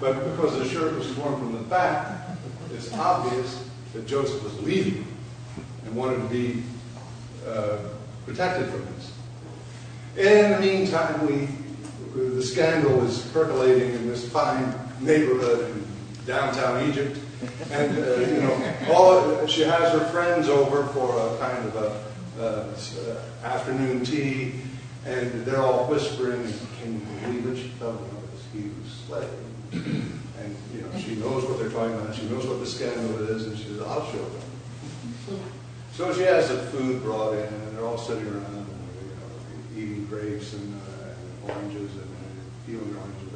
But 0.00 0.14
because 0.30 0.58
the 0.58 0.68
shirt 0.68 0.96
was 0.98 1.14
torn 1.14 1.38
from 1.38 1.52
the 1.52 1.60
back, 1.60 2.28
it's 2.72 2.92
obvious 2.94 3.68
that 3.92 4.06
Joseph 4.06 4.42
was 4.42 4.60
leaving 4.62 5.06
and 5.84 5.94
wanted 5.94 6.16
to 6.16 6.28
be 6.28 6.62
uh, 7.46 7.78
protected 8.24 8.68
from 8.70 8.86
this. 8.96 9.12
In 10.16 10.52
the 10.52 10.58
meantime, 10.58 11.54
the 12.14 12.42
scandal 12.42 13.04
is 13.04 13.20
percolating 13.26 13.90
in 13.90 14.08
this 14.08 14.28
fine 14.28 14.83
neighborhood 15.04 15.70
in 15.70 15.86
downtown 16.26 16.88
Egypt, 16.88 17.18
and 17.70 17.98
uh, 17.98 18.16
you 18.20 18.40
know, 18.40 18.74
all 18.92 19.46
she 19.46 19.62
has 19.62 19.92
her 19.92 20.04
friends 20.10 20.48
over 20.48 20.84
for 20.88 21.18
a 21.18 21.38
kind 21.38 21.66
of 21.68 21.76
a 21.76 22.14
uh, 22.40 23.46
afternoon 23.46 24.04
tea, 24.04 24.54
and 25.04 25.44
they're 25.44 25.60
all 25.60 25.86
whispering, 25.86 26.42
"Can 26.80 26.94
you 26.94 27.00
believe 27.20 27.46
it? 27.46 27.62
She 27.62 27.68
fell 27.68 27.90
in 27.90 27.96
love 27.96 28.22
with 28.22 28.32
this 28.32 28.52
Hebrew 28.52 28.84
slave." 29.06 29.28
And 30.40 30.56
you 30.74 30.82
know, 30.82 30.98
she 30.98 31.14
knows 31.16 31.44
what 31.44 31.58
they're 31.58 31.70
talking 31.70 31.94
about. 31.94 32.14
She 32.14 32.28
knows 32.28 32.46
what 32.46 32.60
the 32.60 32.66
scandal 32.66 33.22
is, 33.28 33.46
and 33.46 33.56
she 33.56 33.64
says, 33.64 33.80
"I'll 33.82 34.04
show 34.10 34.18
them." 34.18 35.40
So 35.92 36.12
she 36.12 36.22
has 36.22 36.48
the 36.48 36.58
food 36.58 37.02
brought 37.02 37.34
in, 37.34 37.46
and 37.46 37.76
they're 37.76 37.84
all 37.84 37.98
sitting 37.98 38.26
around, 38.26 38.66
you 38.66 39.10
know, 39.14 39.80
eating 39.80 40.06
grapes 40.06 40.52
and, 40.54 40.74
uh, 40.74 41.46
and 41.46 41.50
oranges 41.50 41.92
and 41.92 42.02
uh, 42.02 42.66
peeling 42.66 42.96
oranges. 42.96 43.33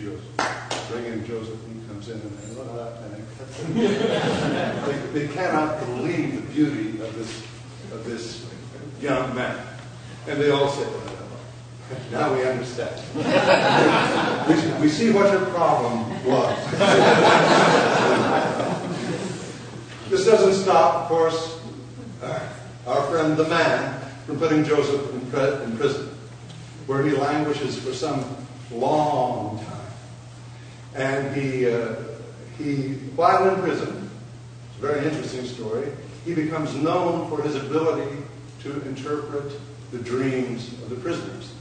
She 0.00 0.06
goes, 0.06 0.20
"Bring 0.88 1.04
in 1.04 1.26
Joseph." 1.26 1.58
He 1.68 1.74
comes 1.86 2.08
in, 2.08 2.20
and 2.20 2.38
they 2.38 2.54
look 2.54 2.72
up, 2.80 3.02
and 3.02 3.12
they, 5.12 5.12
they, 5.26 5.28
cannot 5.34 5.78
believe 5.80 6.36
the 6.36 6.42
beauty 6.54 7.02
of 7.02 7.14
this 7.14 7.42
of 7.92 8.06
this 8.06 8.46
young 8.98 9.34
man, 9.34 9.58
and 10.26 10.40
they 10.40 10.50
all 10.50 10.70
say, 10.70 10.86
now 12.10 12.32
we 12.32 12.46
understand. 12.46 12.98
we, 14.48 14.54
we, 14.80 14.88
see 14.88 15.10
what 15.10 15.30
your 15.32 15.44
problem 15.46 16.08
was. 16.24 16.56
this 20.08 20.24
doesn't 20.24 20.54
stop, 20.54 21.02
of 21.02 21.08
course, 21.08 21.60
our 22.86 23.02
friend 23.10 23.36
the 23.36 23.46
man 23.48 24.00
from 24.24 24.38
putting 24.38 24.64
Joseph 24.64 25.12
in, 25.12 25.20
in 25.62 25.76
prison, 25.76 26.08
where 26.86 27.02
he 27.02 27.10
languishes 27.10 27.78
for 27.78 27.92
some 27.92 28.24
long 28.70 29.58
time. 29.58 29.79
And 30.94 31.34
he, 31.36 31.70
uh, 31.70 31.94
he, 32.58 32.94
while 33.16 33.48
in 33.48 33.62
prison, 33.62 34.10
it's 34.68 34.78
a 34.78 34.86
very 34.86 35.06
interesting 35.06 35.44
story, 35.44 35.88
he 36.24 36.34
becomes 36.34 36.74
known 36.74 37.28
for 37.28 37.42
his 37.42 37.56
ability 37.56 38.16
to 38.62 38.82
interpret 38.82 39.52
the 39.92 39.98
dreams 39.98 40.72
of 40.82 40.90
the 40.90 40.96
prisoners. 40.96 41.52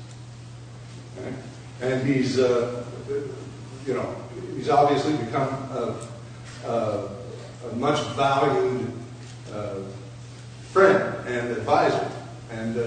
Okay? 1.18 1.34
And 1.82 2.08
he's, 2.08 2.40
uh, 2.40 2.84
you 3.86 3.94
know, 3.94 4.16
he's 4.56 4.70
obviously 4.70 5.16
become 5.18 5.48
a, 5.48 6.08
a, 6.66 7.10
a 7.70 7.76
much 7.76 8.00
valued 8.16 8.92
uh, 9.54 9.76
friend 10.72 11.28
and 11.28 11.52
advisor. 11.52 12.12
And 12.52 12.78
uh, 12.78 12.82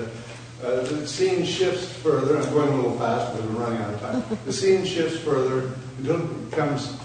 uh, 0.62 0.82
the 0.82 1.08
scene 1.08 1.44
shifts 1.44 1.92
further. 1.98 2.36
I'm 2.36 2.52
going 2.52 2.72
a 2.72 2.76
little 2.76 2.98
fast 2.98 3.32
because 3.32 3.50
we're 3.50 3.64
running 3.64 3.82
out 3.82 3.94
of 3.94 4.00
time. 4.00 4.38
The 4.44 4.52
scene 4.52 4.84
shifts 4.84 5.18
further. 5.18 5.72
It 5.98 6.50
becomes 6.50 6.98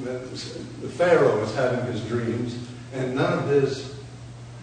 the 0.00 0.88
Pharaoh 0.88 1.42
is 1.42 1.54
having 1.54 1.84
his 1.92 2.02
dreams, 2.06 2.56
and 2.92 3.14
none 3.14 3.38
of 3.38 3.48
his 3.48 3.94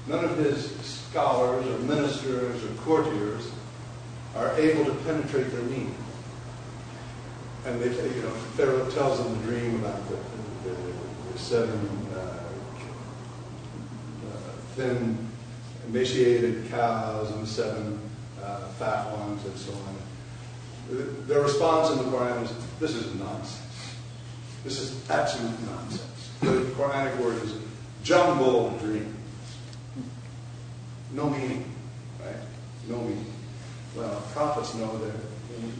none 0.08 0.26
of 0.26 0.38
his 0.38 0.76
scholars 0.82 1.66
or 1.68 1.78
ministers 1.80 2.64
or 2.64 2.74
courtiers 2.82 3.52
are 4.36 4.54
able 4.58 4.86
to 4.86 4.94
penetrate 5.02 5.52
their 5.52 5.62
meaning. 5.64 5.96
And 7.66 7.80
they, 7.82 7.90
you 7.90 8.22
know, 8.22 8.30
Pharaoh 8.56 8.90
tells 8.90 9.24
them 9.24 9.38
the 9.40 9.48
dream 9.48 9.76
about 9.76 10.02
the, 10.10 10.16
the, 10.70 10.76
the 11.34 11.40
seven 11.40 12.08
uh, 12.16 12.18
uh, 14.28 14.38
thin, 14.76 15.30
emaciated 15.88 16.70
cows 16.70 17.32
and 17.32 17.44
the 17.44 17.48
seven 17.48 18.00
uh, 18.44 18.68
fat 18.80 19.12
ones 19.18 19.46
and 19.46 19.58
so 19.58 19.74
on. 19.74 19.96
Their 20.90 21.42
response 21.42 21.92
in 21.92 21.98
the 21.98 22.04
Quran 22.06 22.44
is, 22.44 22.54
this 22.80 22.96
is 22.96 23.14
nonsense. 23.16 23.62
This 24.64 24.80
is 24.80 25.10
absolute 25.10 25.60
nonsense. 25.68 26.32
The 26.42 26.48
Quranic 26.76 27.18
word 27.20 27.44
is 27.44 27.54
jumbled 28.04 28.80
dream. 28.80 29.16
No 31.12 31.30
meaning, 31.30 31.72
right? 32.24 32.36
No 32.88 32.98
meaning. 33.02 33.32
Well, 33.96 34.22
prophets 34.34 34.74
know 34.76 34.98
that 34.98 35.16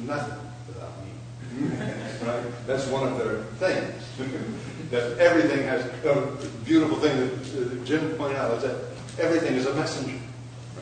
nothing 0.02 0.38
without 0.68 0.92
meaning. 1.04 1.80
right? 2.24 2.68
That's 2.68 2.88
one 2.88 3.08
of 3.12 3.18
their 3.18 3.44
things. 3.58 4.04
that 4.92 5.18
everything 5.18 5.66
has 5.66 5.86
a 6.06 6.50
beautiful 6.66 6.98
thing 6.98 7.18
that 7.18 7.86
Jim 7.86 8.12
pointed 8.12 8.38
out 8.38 8.58
is 8.58 8.64
that 8.64 8.76
everything 9.20 9.56
is 9.56 9.66
a 9.66 9.74
messenger. 9.74 10.18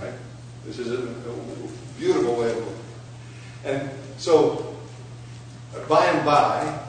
Right? 0.01 0.13
This 0.65 0.79
is 0.79 0.91
a, 0.91 1.03
a 1.03 1.97
beautiful 1.97 2.35
way 2.35 2.51
of 2.51 2.57
looking. 2.57 2.73
And 3.65 3.89
so, 4.17 4.75
by 5.87 6.05
and 6.05 6.25
by, 6.25 6.79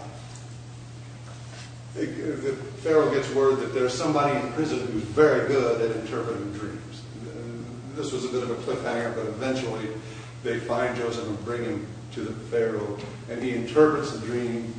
the 1.94 2.06
Pharaoh 2.82 3.10
gets 3.12 3.32
word 3.34 3.56
that 3.60 3.74
there's 3.74 3.92
somebody 3.92 4.38
in 4.38 4.52
prison 4.52 4.86
who's 4.86 5.02
very 5.02 5.48
good 5.48 5.80
at 5.80 5.96
interpreting 5.96 6.52
dreams. 6.52 7.02
This 7.94 8.12
was 8.12 8.24
a 8.24 8.28
bit 8.28 8.44
of 8.44 8.50
a 8.50 8.54
cliffhanger, 8.54 9.14
but 9.14 9.26
eventually 9.26 9.88
they 10.44 10.60
find 10.60 10.96
Joseph 10.96 11.26
and 11.26 11.44
bring 11.44 11.64
him 11.64 11.86
to 12.12 12.20
the 12.20 12.32
Pharaoh, 12.32 12.96
and 13.28 13.42
he 13.42 13.54
interprets 13.54 14.12
the 14.12 14.24
dream 14.24 14.72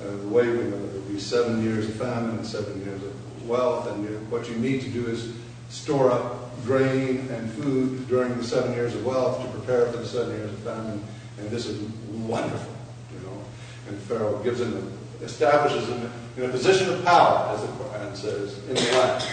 uh, 0.00 0.10
the 0.10 0.28
way 0.28 0.48
we 0.48 0.64
know 0.64 0.76
it. 0.76 0.94
will 0.94 1.00
be 1.02 1.18
seven 1.18 1.62
years 1.62 1.88
of 1.88 1.96
famine 1.96 2.38
and 2.38 2.46
seven 2.46 2.80
years 2.84 3.02
of 3.02 3.48
wealth, 3.48 3.88
and 3.88 4.30
what 4.30 4.48
you 4.48 4.54
need 4.56 4.80
to 4.82 4.88
do 4.88 5.06
is 5.08 5.32
store 5.68 6.10
up 6.10 6.40
grain 6.64 7.28
and 7.30 7.50
food 7.52 8.06
during 8.08 8.36
the 8.36 8.44
seven 8.44 8.72
years 8.74 8.94
of 8.94 9.04
wealth 9.04 9.42
to 9.42 9.48
prepare 9.48 9.86
for 9.86 9.98
the 9.98 10.06
seven 10.06 10.34
years 10.36 10.52
of 10.52 10.58
famine, 10.60 11.02
and 11.40 11.50
this 11.50 11.66
is 11.66 11.80
wonderful, 12.10 12.72
you 13.12 13.26
know. 13.26 13.42
And 13.88 13.98
Pharaoh 13.98 14.42
gives 14.42 14.60
him, 14.60 14.92
establishes 15.22 15.88
him 15.88 16.10
in 16.36 16.44
a 16.44 16.48
position 16.48 16.92
of 16.92 17.04
power, 17.04 17.54
as 17.54 17.62
the 17.62 17.68
Quran 17.68 18.16
says, 18.16 18.58
in 18.68 18.74
the 18.74 18.98
land, 18.98 19.26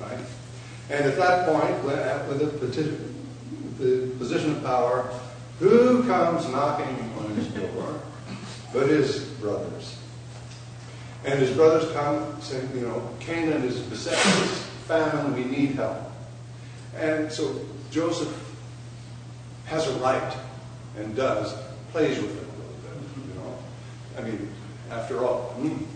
right? 0.00 0.18
And 0.90 1.04
at 1.04 1.16
that 1.16 1.46
point, 1.46 1.84
with 1.84 2.60
the, 2.60 3.84
the 3.84 4.08
position 4.18 4.52
of 4.52 4.62
power, 4.62 5.12
who 5.58 6.04
comes 6.04 6.48
knocking 6.50 7.10
on 7.18 7.34
his 7.34 7.48
door 7.48 8.00
but 8.72 8.88
his 8.88 9.20
brothers. 9.40 9.98
And 11.24 11.40
his 11.40 11.50
brothers 11.52 11.90
come 11.92 12.40
saying, 12.42 12.68
you 12.74 12.82
know, 12.82 13.08
Canaan 13.20 13.64
is 13.64 13.80
beset 13.80 14.12
with 14.12 14.50
famine, 14.86 15.34
we 15.34 15.44
need 15.44 15.70
help. 15.76 15.96
And 16.94 17.32
so 17.32 17.58
Joseph 17.90 18.54
has 19.64 19.88
a 19.88 19.92
right 19.98 20.36
and 20.96 21.14
does, 21.14 21.54
plays 21.92 22.18
with 22.18 22.36
it 22.36 22.42
a 22.42 22.50
little 22.56 22.74
bit, 22.82 23.28
you 23.28 23.34
know. 23.34 23.58
I 24.18 24.20
mean, 24.22 24.52
after 24.90 25.24
all. 25.24 25.54
Mm. 25.58 25.86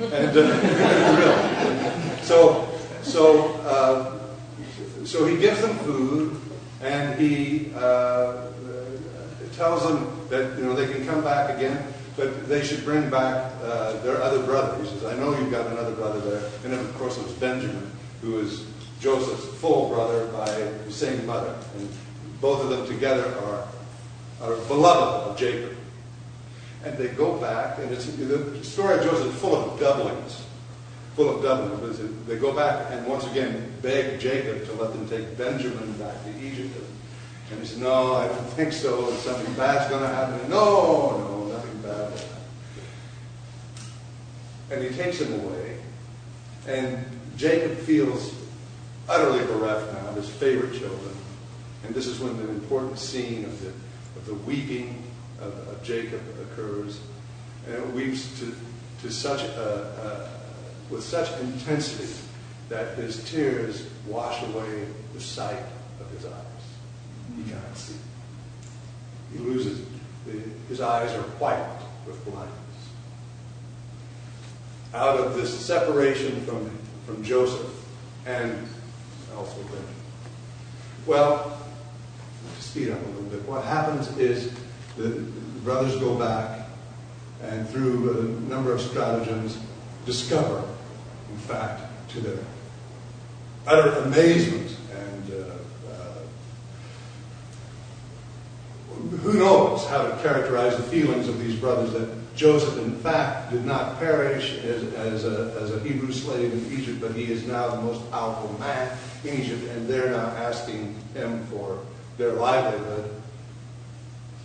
And 0.00 0.36
uh, 0.36 2.22
so, 2.22 2.68
so, 3.02 3.54
uh, 3.60 4.18
so 5.04 5.26
he 5.26 5.36
gives 5.36 5.60
them 5.60 5.76
food, 5.78 6.40
and 6.80 7.20
he 7.20 7.72
uh, 7.76 8.48
tells 9.52 9.86
them 9.86 10.26
that 10.28 10.58
you 10.58 10.64
know 10.64 10.74
they 10.74 10.92
can 10.92 11.06
come 11.06 11.22
back 11.22 11.56
again, 11.56 11.86
but 12.16 12.48
they 12.48 12.64
should 12.64 12.84
bring 12.84 13.10
back 13.10 13.52
uh, 13.62 13.92
their 14.02 14.20
other 14.22 14.42
brother. 14.42 14.82
He 14.82 14.88
says, 14.88 15.04
"I 15.04 15.14
know 15.16 15.36
you've 15.38 15.50
got 15.50 15.66
another 15.66 15.92
brother 15.92 16.20
there," 16.20 16.50
and 16.64 16.72
of 16.74 16.94
course 16.98 17.18
it 17.18 17.24
was 17.24 17.32
Benjamin, 17.34 17.90
who 18.22 18.40
is 18.40 18.64
Joseph's 19.00 19.46
full 19.60 19.88
brother 19.90 20.26
by 20.28 20.50
the 20.86 20.92
same 20.92 21.24
mother, 21.26 21.54
and 21.76 21.88
both 22.40 22.64
of 22.64 22.70
them 22.70 22.86
together 22.86 23.34
are 23.44 23.68
are 24.40 24.56
beloved 24.68 25.30
of 25.30 25.36
Jacob. 25.36 25.76
And 26.84 26.96
they 26.98 27.08
go 27.08 27.36
back, 27.36 27.78
and 27.78 27.92
it's 27.92 28.06
the 28.06 28.64
story 28.64 28.98
of 28.98 29.04
Joseph 29.04 29.34
is 29.34 29.40
full 29.40 29.54
of 29.54 29.78
doublings 29.78 30.42
full 31.14 31.36
of 31.36 31.42
doublings. 31.42 32.00
They 32.26 32.38
go 32.38 32.54
back 32.54 32.86
and 32.90 33.06
once 33.06 33.26
again 33.26 33.72
beg 33.82 34.18
Jacob 34.20 34.64
to 34.66 34.72
let 34.72 34.92
them 34.92 35.08
take 35.08 35.36
Benjamin 35.36 35.92
back 35.94 36.22
to 36.24 36.30
Egypt. 36.40 36.74
And 37.50 37.60
he 37.60 37.66
says, 37.66 37.78
No, 37.78 38.14
I 38.14 38.28
don't 38.28 38.46
think 38.50 38.72
so. 38.72 39.10
Something 39.16 39.52
bad's 39.54 39.90
going 39.90 40.02
to 40.02 40.08
happen. 40.08 40.48
No, 40.48 41.18
no, 41.18 41.52
nothing 41.52 41.82
bad 41.82 42.10
will 42.10 42.16
happen. 42.16 42.36
And 44.70 44.84
he 44.84 44.90
takes 44.96 45.20
him 45.20 45.40
away. 45.40 45.78
And 46.66 47.04
Jacob 47.36 47.76
feels 47.78 48.34
utterly 49.08 49.44
bereft 49.44 49.92
now 49.92 50.08
of 50.08 50.16
his 50.16 50.30
favorite 50.30 50.72
children. 50.72 51.14
And 51.84 51.94
this 51.94 52.06
is 52.06 52.20
when 52.20 52.36
the 52.38 52.48
important 52.48 52.98
scene 52.98 53.44
of 53.44 53.60
the, 53.60 53.72
of 54.16 54.26
the 54.26 54.34
weeping 54.34 55.02
of, 55.40 55.52
of 55.68 55.82
Jacob 55.82 56.20
occurs. 56.42 57.00
And 57.66 57.76
it 57.76 57.86
weeps 57.92 58.38
to, 58.40 58.54
to 59.02 59.10
such 59.10 59.42
a, 59.42 60.30
a, 60.90 60.92
with 60.92 61.02
such 61.02 61.30
intensity 61.40 62.12
that 62.68 62.96
his 62.96 63.28
tears 63.30 63.86
wash 64.06 64.42
away 64.42 64.86
the 65.14 65.20
sight 65.20 65.62
of 66.00 66.10
his 66.10 66.24
eyes. 66.24 66.42
He 67.36 67.44
cannot 67.44 67.76
see. 67.76 67.96
He 69.32 69.38
loses, 69.38 69.86
his 70.68 70.80
eyes 70.80 71.10
are 71.12 71.22
white 71.38 71.78
with 72.06 72.22
blindness. 72.24 72.58
Out 74.94 75.18
of 75.18 75.34
this 75.36 75.58
separation 75.58 76.40
from, 76.42 76.70
from 77.06 77.22
Joseph 77.22 77.70
and 78.26 78.68
also 79.36 79.56
Benjamin. 79.62 79.84
Well, 81.06 81.61
speed 82.72 82.88
up 82.88 82.98
a 83.04 83.08
little 83.08 83.22
bit, 83.24 83.46
what 83.46 83.62
happens 83.64 84.16
is 84.16 84.50
the 84.96 85.10
brothers 85.62 85.94
go 85.96 86.14
back 86.14 86.68
and 87.42 87.68
through 87.68 88.18
a 88.18 88.22
number 88.48 88.72
of 88.72 88.80
stratagems 88.80 89.58
discover, 90.06 90.64
in 91.30 91.36
fact, 91.36 91.82
to 92.08 92.20
their 92.20 92.38
utter 93.66 93.90
amazement 94.04 94.74
and 94.90 95.32
uh, 95.34 95.90
who 99.18 99.34
knows 99.34 99.86
how 99.88 100.02
to 100.02 100.22
characterize 100.22 100.74
the 100.74 100.82
feelings 100.84 101.28
of 101.28 101.38
these 101.40 101.56
brothers 101.56 101.92
that 101.92 102.08
Joseph, 102.34 102.78
in 102.78 102.96
fact, 102.96 103.50
did 103.50 103.66
not 103.66 103.98
perish 103.98 104.56
as, 104.64 104.82
as, 104.94 105.26
a, 105.26 105.54
as 105.60 105.74
a 105.74 105.80
Hebrew 105.80 106.10
slave 106.10 106.50
in 106.50 106.80
Egypt, 106.80 107.02
but 107.02 107.12
he 107.12 107.30
is 107.30 107.46
now 107.46 107.68
the 107.68 107.82
most 107.82 108.10
powerful 108.10 108.58
man 108.58 108.96
in 109.24 109.34
Egypt, 109.42 109.62
and 109.72 109.86
they're 109.86 110.10
now 110.10 110.28
asking 110.38 110.96
him 111.12 111.44
for 111.48 111.78
their 112.22 112.34
livelihood. 112.34 113.10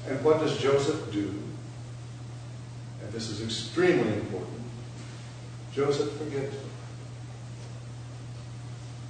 And 0.08 0.24
what 0.24 0.40
does 0.40 0.58
Joseph 0.58 1.12
do? 1.12 1.28
And 3.02 3.12
this 3.12 3.30
is 3.30 3.44
extremely 3.44 4.13
important. 4.16 4.62
Joseph 5.74 6.12
forgives 6.13 6.56
them. 6.56 6.70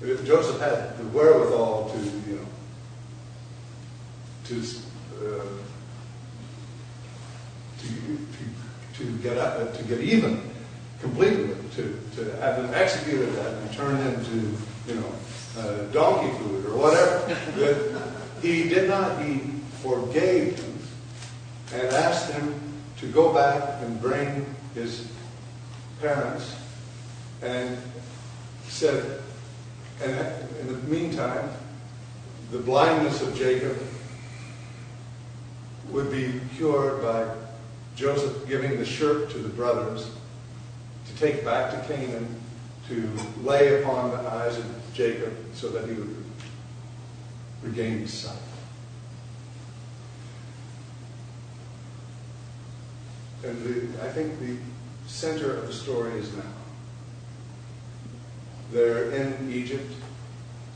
If 0.01 0.25
Joseph 0.25 0.59
had 0.59 0.97
the 0.97 1.05
wherewithal 1.05 1.89
to, 1.91 1.97
you 2.29 2.35
know, 2.35 2.45
to 4.45 4.63
uh, 5.15 5.45
to, 7.79 7.87
to, 7.87 9.03
to 9.03 9.17
get 9.19 9.37
up, 9.37 9.59
uh, 9.59 9.77
to 9.77 9.83
get 9.83 10.01
even 10.01 10.41
completely, 10.99 11.55
to, 11.75 11.99
to 12.15 12.35
have 12.41 12.61
them 12.61 12.73
executed 12.73 13.33
that 13.35 13.53
and 13.53 13.73
turned 13.73 13.99
into, 14.13 14.57
you 14.87 14.95
know, 14.95 15.11
uh, 15.57 15.83
donkey 15.91 16.35
food 16.37 16.65
or 16.65 16.77
whatever. 16.77 17.96
He 18.47 18.69
did 18.69 18.89
not. 18.89 19.21
He 19.21 19.39
forgave 19.81 20.57
him 20.57 20.79
and 21.73 21.87
asked 21.87 22.31
him 22.31 22.59
to 22.99 23.07
go 23.07 23.33
back 23.33 23.81
and 23.81 24.01
bring 24.01 24.45
his 24.73 25.07
parents 26.01 26.55
and 27.41 27.77
said, 28.67 29.21
and 30.01 30.11
in 30.59 30.67
the 30.67 30.77
meantime, 30.87 31.49
the 32.51 32.59
blindness 32.59 33.21
of 33.21 33.35
Jacob 33.35 33.77
would 35.89 36.09
be 36.11 36.39
cured 36.55 37.01
by 37.01 37.25
Joseph 37.95 38.47
giving 38.47 38.77
the 38.77 38.85
shirt 38.85 39.29
to 39.31 39.39
the 39.39 39.49
brothers 39.49 40.11
to 41.07 41.15
take 41.19 41.43
back 41.43 41.71
to 41.71 41.93
Canaan 41.93 42.39
to 42.87 43.11
lay 43.43 43.81
upon 43.81 44.11
the 44.11 44.29
eyes 44.29 44.57
of 44.57 44.65
Jacob 44.93 45.33
so 45.53 45.69
that 45.69 45.87
he 45.87 45.95
would 45.95 46.26
regain 47.61 47.99
his 47.99 48.13
sight. 48.13 48.37
And 53.43 53.99
I 54.01 54.09
think 54.09 54.39
the 54.39 54.57
center 55.07 55.55
of 55.55 55.67
the 55.67 55.73
story 55.73 56.13
is 56.13 56.33
now. 56.35 56.43
They're 58.71 59.11
in 59.11 59.51
Egypt. 59.51 59.91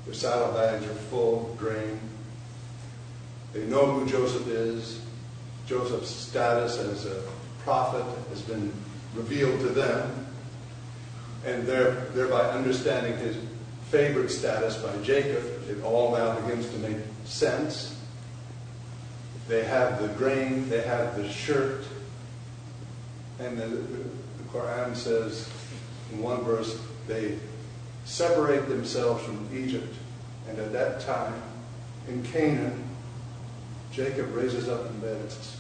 Their 0.06 0.14
saddlebags 0.14 0.86
are 0.86 0.94
full 1.10 1.52
of 1.52 1.58
grain. 1.58 2.00
They 3.54 3.66
know 3.66 3.86
who 3.88 4.10
Joseph 4.10 4.48
is. 4.48 5.02
Joseph's 5.68 6.10
status 6.10 6.78
as 6.78 7.06
a 7.06 7.24
prophet 7.64 8.06
has 8.30 8.42
been 8.42 8.72
revealed 9.14 9.60
to 9.60 9.68
them, 9.68 10.28
and 11.46 11.66
they're 11.66 11.92
thereby 12.14 12.50
understanding 12.50 13.18
his 13.18 13.38
favored 13.92 14.32
status 14.32 14.78
by 14.78 14.96
Jacob, 15.04 15.44
it 15.70 15.84
all 15.84 16.16
now 16.16 16.40
begins 16.40 16.70
to 16.70 16.78
make 16.78 16.98
sense. 17.26 18.00
They 19.50 19.66
have 19.66 20.02
the 20.02 20.08
grain, 20.08 20.70
they 20.70 20.82
have 20.82 21.18
the 21.18 21.30
shirt, 21.30 21.84
and 23.38 23.58
the, 23.58 23.68
the 23.68 24.44
Quran 24.54 24.96
says 24.96 25.50
in 26.14 26.22
one 26.22 26.42
verse, 26.44 26.80
they 27.06 27.38
separate 28.06 28.70
themselves 28.70 29.26
from 29.26 29.46
Egypt, 29.54 29.94
and 30.48 30.58
at 30.58 30.72
that 30.72 31.02
time 31.02 31.34
in 32.08 32.24
Canaan, 32.24 32.82
Jacob 33.92 34.34
raises 34.34 34.70
up 34.70 34.90
in 34.90 35.00
bed 35.02 35.18
and 35.18 35.32
says, 35.32 35.58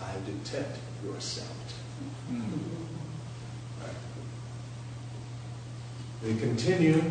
I 0.00 0.14
detect 0.24 0.78
your 1.04 1.20
scent. 1.20 1.48
Right. 2.30 2.97
They 6.22 6.36
continue, 6.36 7.02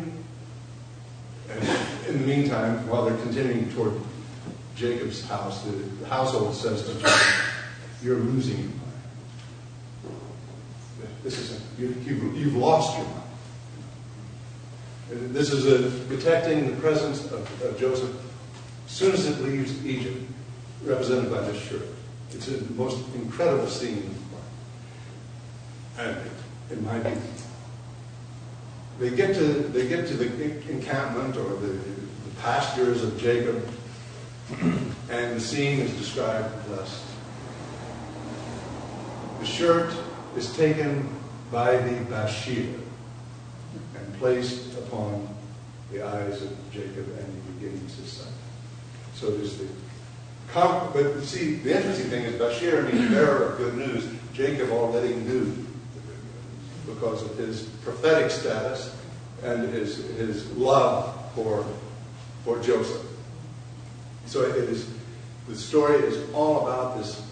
and 1.50 1.62
in 2.08 2.20
the 2.20 2.26
meantime, 2.26 2.86
while 2.88 3.04
they're 3.06 3.16
continuing 3.18 3.70
toward 3.72 3.94
Jacob's 4.76 5.26
house, 5.26 5.64
the 5.64 6.06
household 6.06 6.54
says 6.54 6.86
to 6.86 6.94
Jacob, 6.94 7.12
You're 8.02 8.16
losing 8.16 8.58
your 8.58 8.68
mind. 8.68 8.80
This 11.22 11.38
is 11.38 11.52
a, 11.52 11.60
you, 11.80 11.88
have 11.88 12.06
you've 12.36 12.56
lost 12.56 12.98
your 12.98 13.06
mind. 13.06 13.22
This 15.34 15.52
is 15.52 15.66
a, 15.66 15.90
detecting 16.08 16.70
the 16.70 16.76
presence 16.76 17.24
of, 17.32 17.62
of 17.62 17.80
Joseph 17.80 18.14
as 18.86 18.92
soon 18.92 19.12
as 19.12 19.26
it 19.26 19.40
leaves 19.42 19.84
Egypt, 19.84 20.22
represented 20.84 21.30
by 21.30 21.40
this 21.42 21.62
shirt. 21.62 21.82
It's 22.32 22.46
the 22.46 22.64
most 22.74 22.98
incredible 23.14 23.68
scene. 23.68 23.98
in 23.98 24.02
the 24.02 24.08
Bible. 25.98 25.98
And 25.98 26.30
it 26.70 26.82
might 26.82 27.04
be. 27.04 27.37
They 28.98 29.10
get 29.10 29.34
to 29.36 29.44
they 29.44 29.88
get 29.88 30.08
to 30.08 30.14
the 30.14 30.70
encampment 30.70 31.36
or 31.36 31.56
the, 31.56 31.78
pastures 32.40 33.02
of 33.02 33.18
Jacob, 33.20 33.68
and 34.60 35.36
the 35.36 35.40
scene 35.40 35.80
is 35.80 35.92
described 35.98 36.54
thus. 36.68 37.04
The 39.40 39.44
shirt 39.44 39.92
is 40.36 40.56
taken 40.56 41.08
by 41.50 41.78
the 41.78 41.96
Bashir 42.04 42.80
and 43.96 44.18
placed 44.18 44.72
upon 44.78 45.28
the 45.90 46.02
eyes 46.02 46.42
of 46.42 46.56
Jacob, 46.70 47.08
and 47.18 47.42
he 47.42 47.66
begins 47.66 47.96
his 47.96 48.08
sight. 48.08 48.32
So 49.14 49.32
there's 49.32 49.58
the 49.58 49.66
but 50.54 51.22
see, 51.22 51.56
the 51.56 51.76
interesting 51.76 52.08
thing 52.08 52.24
is 52.24 52.40
Bashir 52.40 52.90
means 52.92 53.10
bearer 53.10 53.50
of 53.50 53.58
good 53.58 53.76
news. 53.76 54.08
Jacob 54.32 54.70
already 54.70 55.14
knew 55.14 55.67
because 56.94 57.22
of 57.22 57.36
his 57.36 57.62
prophetic 57.84 58.30
status 58.30 58.94
and 59.42 59.68
his, 59.72 59.98
his 60.16 60.50
love 60.52 61.32
for, 61.34 61.64
for 62.44 62.58
Joseph. 62.60 63.04
So 64.26 64.42
it 64.42 64.56
is, 64.56 64.90
the 65.46 65.56
story 65.56 65.96
is 65.98 66.30
all 66.32 66.66
about 66.66 66.98
this 66.98 67.22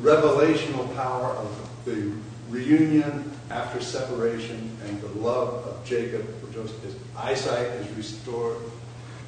revelational 0.00 0.94
power 0.94 1.32
of 1.32 1.70
the 1.84 2.12
reunion 2.48 3.30
after 3.50 3.80
separation 3.80 4.76
and 4.84 5.00
the 5.00 5.08
love 5.20 5.66
of 5.66 5.84
Jacob 5.84 6.26
for 6.40 6.52
Joseph. 6.52 6.82
His 6.82 6.94
eyesight 7.16 7.66
is 7.66 7.96
restored. 7.96 8.56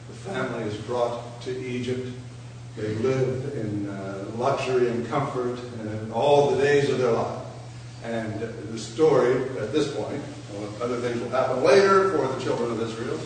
The 0.09 0.31
family 0.31 0.65
is 0.65 0.77
brought 0.77 1.41
to 1.43 1.61
Egypt. 1.61 2.09
They 2.77 2.95
live 2.97 3.55
in 3.57 3.89
uh, 3.89 4.25
luxury 4.37 4.89
and 4.89 5.07
comfort 5.09 5.59
and 5.81 6.13
all 6.13 6.51
the 6.53 6.63
days 6.63 6.89
of 6.89 6.99
their 6.99 7.13
life. 7.13 7.42
And 8.05 8.41
the 8.41 8.79
story 8.79 9.35
at 9.59 9.73
this 9.73 9.95
point, 9.95 10.23
other 10.81 11.01
things 11.01 11.21
will 11.21 11.31
happen 11.31 11.63
later 11.63 12.11
for 12.11 12.27
the 12.27 12.43
children 12.43 12.73
of 12.73 12.81
Israel, 12.81 13.19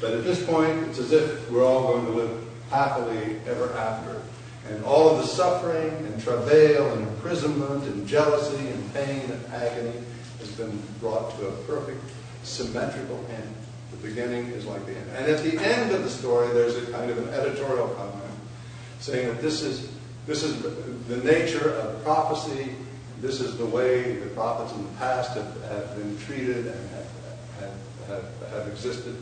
but 0.00 0.12
at 0.12 0.24
this 0.24 0.44
point, 0.44 0.88
it's 0.88 0.98
as 0.98 1.12
if 1.12 1.50
we're 1.50 1.64
all 1.64 1.84
going 1.84 2.04
to 2.06 2.12
live 2.12 2.44
happily 2.70 3.36
ever 3.46 3.72
after. 3.74 4.20
And 4.68 4.84
all 4.84 5.10
of 5.10 5.18
the 5.18 5.26
suffering 5.26 5.90
and 6.06 6.22
travail 6.22 6.92
and 6.92 7.06
imprisonment 7.08 7.84
and 7.84 8.06
jealousy 8.06 8.68
and 8.68 8.94
pain 8.94 9.30
and 9.30 9.46
agony 9.52 9.98
has 10.40 10.50
been 10.52 10.82
brought 11.00 11.38
to 11.38 11.48
a 11.48 11.52
perfect 11.62 12.00
symmetrical 12.42 13.24
end. 13.30 13.54
The 13.90 14.08
beginning 14.08 14.46
is 14.48 14.64
like 14.64 14.84
the 14.86 14.96
end. 14.96 15.10
And 15.16 15.30
at 15.30 15.42
the 15.42 15.58
end 15.62 15.92
of 15.92 16.02
the 16.02 16.10
story, 16.10 16.48
there's 16.52 16.76
a 16.76 16.90
kind 16.92 17.10
of 17.10 17.18
an 17.18 17.28
editorial 17.34 17.88
comment 17.88 18.24
saying 19.00 19.28
that 19.28 19.42
this 19.42 19.62
is, 19.62 19.90
this 20.26 20.42
is 20.42 20.62
the 21.08 21.18
nature 21.18 21.74
of 21.74 22.02
prophecy. 22.02 22.74
This 23.24 23.40
is 23.40 23.56
the 23.56 23.64
way 23.64 24.16
the 24.16 24.26
prophets 24.34 24.76
in 24.76 24.82
the 24.82 24.98
past 24.98 25.34
have, 25.34 25.96
been 25.96 26.18
treated 26.26 26.66
and 26.66 26.90
have, 28.06 28.68
existed. 28.68 29.16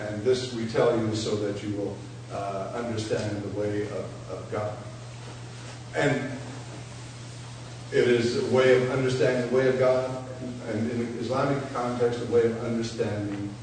And 0.00 0.20
this 0.24 0.52
we 0.52 0.66
tell 0.66 0.98
you 0.98 1.14
so 1.14 1.36
that 1.36 1.62
you 1.62 1.76
will 1.76 1.96
uh, 2.32 2.72
understand 2.74 3.44
the 3.44 3.60
way 3.60 3.82
of, 3.82 4.48
God. 4.50 4.76
And 5.94 6.28
it 7.92 8.08
is 8.08 8.42
a 8.42 8.52
way 8.52 8.82
of 8.82 8.90
understanding 8.90 9.48
the 9.48 9.56
way 9.56 9.68
of 9.68 9.78
God, 9.78 10.24
and 10.72 10.90
in 10.90 11.16
Islamic 11.20 11.72
context, 11.72 12.20
a 12.22 12.24
way 12.32 12.46
of 12.46 12.64
understanding 12.64 13.54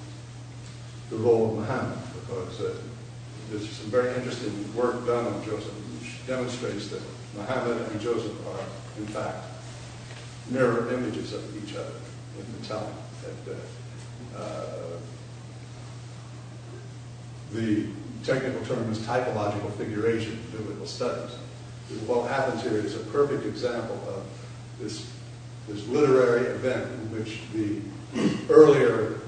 the 1.09 1.17
role 1.17 1.49
of 1.49 1.55
Muhammad, 1.57 1.99
because 2.21 2.61
uh, 2.61 2.75
there's 3.51 3.69
some 3.69 3.91
very 3.91 4.15
interesting 4.15 4.73
work 4.73 5.05
done 5.05 5.25
on 5.25 5.43
Joseph, 5.43 5.73
which 5.99 6.25
demonstrates 6.25 6.87
that 6.87 7.01
Muhammad 7.35 7.81
and 7.91 7.99
Joseph 7.99 8.47
are, 8.47 8.63
in 8.97 9.07
fact, 9.07 9.49
mirror 10.49 10.93
images 10.93 11.33
of 11.33 11.43
each 11.63 11.75
other 11.75 11.93
in 12.37 12.61
the. 12.61 12.67
That, 12.67 13.55
uh, 13.55 14.37
uh, 14.37 14.83
the 17.53 17.87
technical 18.23 18.65
term 18.65 18.91
is 18.91 18.99
typological 18.99 19.71
figuration 19.73 20.33
in 20.33 20.57
biblical 20.57 20.85
studies. 20.85 21.35
What 22.07 22.29
happens 22.29 22.63
here 22.63 22.77
is 22.77 22.95
a 22.95 22.99
perfect 22.99 23.45
example 23.45 23.99
of 24.07 24.23
this, 24.79 25.09
this 25.67 25.87
literary 25.87 26.47
event 26.47 26.91
in 26.91 27.17
which 27.17 27.41
the 27.53 27.79
earlier 28.49 29.19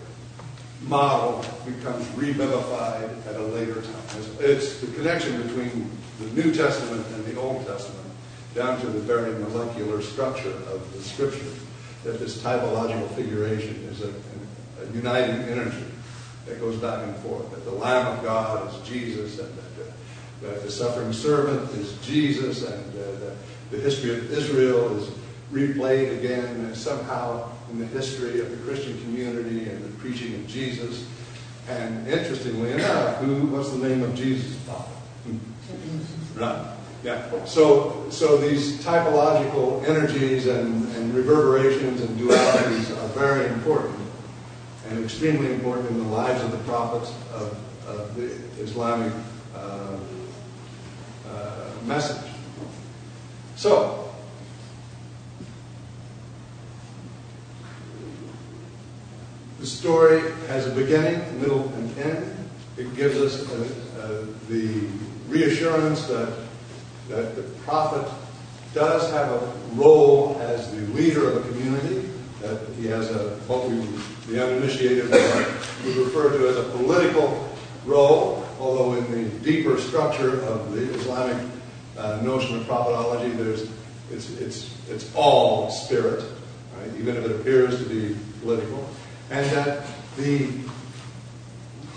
model 0.82 1.46
becomes 1.66 2.08
revivified 2.16 3.10
at 3.28 3.36
a 3.36 3.44
later 3.44 3.82
time. 3.82 4.24
It's 4.40 4.80
the 4.80 4.88
connection 4.88 5.42
between 5.44 5.92
the 6.20 6.42
New 6.42 6.54
Testament 6.54 7.06
and 7.14 7.26
the 7.26 7.40
Old 7.40 7.66
Testament 7.66 8.06
down 8.56 8.80
to 8.80 8.88
the 8.88 9.00
very 9.00 9.32
molecular 9.34 10.02
structure 10.02 10.50
of 10.50 10.94
the 10.94 11.02
Scripture, 11.04 11.52
that 12.06 12.20
this 12.20 12.42
typological 12.42 13.08
figuration 13.10 13.76
is 13.92 14.02
a, 14.02 14.10
a 14.10 14.92
uniting 14.94 15.42
energy 15.50 15.86
that 16.46 16.60
goes 16.60 16.78
back 16.78 17.04
and 17.04 17.16
forth. 17.18 17.52
That 17.52 17.66
the 17.66 17.72
Lamb 17.72 18.18
of 18.18 18.24
God 18.24 18.74
is 18.74 18.88
Jesus, 18.88 19.40
and 19.40 19.54
that, 19.58 20.42
that 20.42 20.64
the 20.64 20.72
suffering 20.72 21.12
servant 21.12 21.70
is 21.72 21.98
Jesus, 22.06 22.64
and 22.64 22.96
uh, 22.96 23.36
the 23.72 23.78
history 23.78 24.16
of 24.16 24.32
Israel 24.32 24.98
is 24.98 25.10
replayed 25.52 26.18
again 26.18 26.46
and 26.46 26.76
somehow 26.76 27.52
in 27.72 27.80
the 27.80 27.86
history 27.88 28.40
of 28.40 28.50
the 28.50 28.58
Christian 28.58 29.00
community 29.02 29.70
and 29.70 29.84
the 29.84 29.98
preaching 30.00 30.36
of 30.36 30.48
Jesus. 30.48 31.08
And 31.68 32.08
interestingly 32.08 32.72
enough, 32.72 33.18
who 33.18 33.48
what's 33.48 33.72
the 33.72 33.88
name 33.88 34.04
of 34.04 34.16
Jesus' 34.16 34.56
father? 34.62 34.86
Right. 36.36 36.75
Yeah. 37.06 37.46
So, 37.46 38.08
so 38.10 38.38
these 38.38 38.84
typological 38.84 39.88
energies 39.88 40.48
and, 40.48 40.92
and 40.96 41.14
reverberations 41.14 42.02
and 42.02 42.20
dualities 42.20 42.90
are 42.90 43.08
very 43.10 43.46
important 43.54 44.00
and 44.90 45.04
extremely 45.04 45.54
important 45.54 45.88
in 45.92 46.00
the 46.00 46.10
lives 46.10 46.44
of 46.44 46.50
the 46.52 46.58
prophets 46.60 47.14
of, 47.32 47.56
of 47.88 48.16
the 48.16 48.32
Islamic 48.60 49.14
uh, 49.54 49.98
uh, 51.30 51.70
message. 51.86 52.32
So, 53.56 54.12
the 59.60 59.68
story 59.68 60.22
has 60.48 60.66
a 60.66 60.72
beginning, 60.72 61.40
middle, 61.40 61.72
and 61.76 61.98
end. 62.00 62.50
It 62.78 62.96
gives 62.96 63.18
us 63.18 63.48
uh, 63.48 64.02
uh 64.02 64.26
the 64.50 64.88
reassurance 65.30 66.08
that 66.08 66.46
that 67.10 67.36
the 67.36 67.44
prophet 67.64 68.10
does 68.74 69.10
have 69.12 69.32
a 69.32 69.54
role 69.74 70.38
as 70.42 70.72
the 70.72 70.82
leader 70.94 71.30
of 71.30 71.46
a 71.46 71.50
community, 71.50 72.10
that 72.42 72.60
he 72.78 72.88
has 72.88 73.10
a, 73.10 73.30
what 73.48 73.70
we, 73.70 73.78
the 74.32 74.44
uninitiated 74.44 75.10
would 75.10 75.96
refer 75.98 76.38
to 76.38 76.48
as 76.50 76.58
a 76.58 76.64
political 76.72 77.50
role, 77.86 78.46
although 78.60 78.96
in 78.96 79.12
the 79.12 79.30
deeper 79.40 79.80
structure 79.80 80.42
of 80.42 80.74
the 80.74 80.82
Islamic 80.94 81.48
uh, 81.98 82.20
notion 82.22 82.58
of 82.58 82.64
prophetology, 82.68 83.36
there's, 83.38 83.70
it's, 84.12 84.30
it's, 84.40 84.76
it's 84.90 85.16
all 85.16 85.70
spirit, 85.70 86.24
right? 86.78 86.90
even 87.00 87.16
if 87.16 87.26
it 87.26 87.32
appears 87.32 87.78
to 87.78 87.86
be 87.86 88.16
political. 88.42 88.88
And 89.32 89.46
that 89.52 89.88
the 90.18 90.50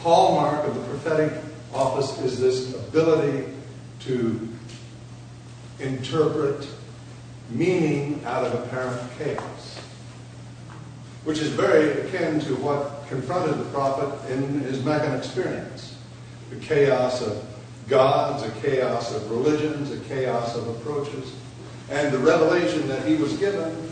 hallmark 0.01 0.67
of 0.67 0.75
the 0.75 0.81
prophetic 0.83 1.33
office 1.75 2.19
is 2.21 2.39
this 2.39 2.75
ability 2.75 3.53
to 4.01 4.48
interpret 5.81 6.67
meaning 7.51 8.23
out 8.25 8.45
of 8.45 8.55
apparent 8.65 9.01
chaos, 9.19 9.79
which 11.25 11.39
is 11.39 11.49
very 11.49 12.03
akin 12.03 12.41
to 12.41 12.55
what 12.57 13.07
confronted 13.09 13.59
the 13.59 13.65
prophet 13.71 14.31
in 14.31 14.61
his 14.61 14.85
Meccan 14.85 15.15
experience 15.15 15.95
the 16.51 16.57
chaos 16.57 17.21
of 17.21 17.45
gods, 17.89 18.43
a 18.43 18.51
chaos 18.63 19.15
of 19.15 19.31
religions, 19.31 19.91
a 19.91 19.99
chaos 20.09 20.57
of 20.57 20.67
approaches. 20.69 21.35
And 21.91 22.13
the 22.13 22.19
revelation 22.19 22.89
that 22.89 23.07
he 23.07 23.17
was 23.17 23.35
given 23.37 23.91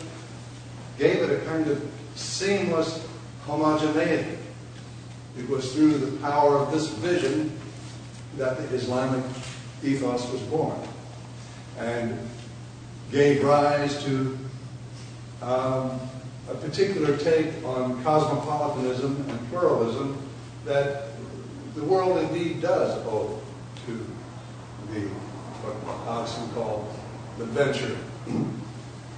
gave 0.97 1.17
it 1.17 1.29
a 1.29 1.45
kind 1.45 1.67
of 1.67 1.87
seamless 2.15 3.05
homogeneity. 3.45 4.37
It 5.37 5.47
was 5.47 5.71
through 5.71 5.99
the 5.99 6.17
power 6.17 6.57
of 6.57 6.71
this 6.71 6.87
vision 6.87 7.59
that 8.37 8.57
the 8.57 8.75
Islamic 8.75 9.23
ethos 9.83 10.31
was 10.31 10.41
born 10.43 10.79
and 11.77 12.17
gave 13.11 13.43
rise 13.43 14.03
to 14.03 14.37
um, 15.41 15.99
a 16.49 16.55
particular 16.55 17.17
take 17.17 17.63
on 17.63 18.03
cosmopolitanism 18.03 19.25
and 19.29 19.49
pluralism 19.49 20.17
that 20.65 21.09
the 21.75 21.83
world 21.83 22.17
indeed 22.17 22.61
does 22.61 22.97
owe 23.05 23.39
to 23.85 24.05
the 24.91 25.07
what 25.63 25.97
Hodgson 26.05 26.49
called 26.51 26.87
the 27.37 27.45
venture 27.45 27.97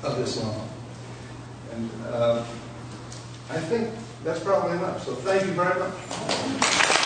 of 0.04 0.20
Islam. 0.20 0.68
And 1.74 1.90
uh, 2.08 2.44
I 3.50 3.60
think 3.60 3.90
that's 4.24 4.40
probably 4.40 4.78
enough. 4.78 5.04
So 5.06 5.16
thank 5.16 5.46
you 5.46 5.54
very 5.54 5.80
much. 5.80 6.99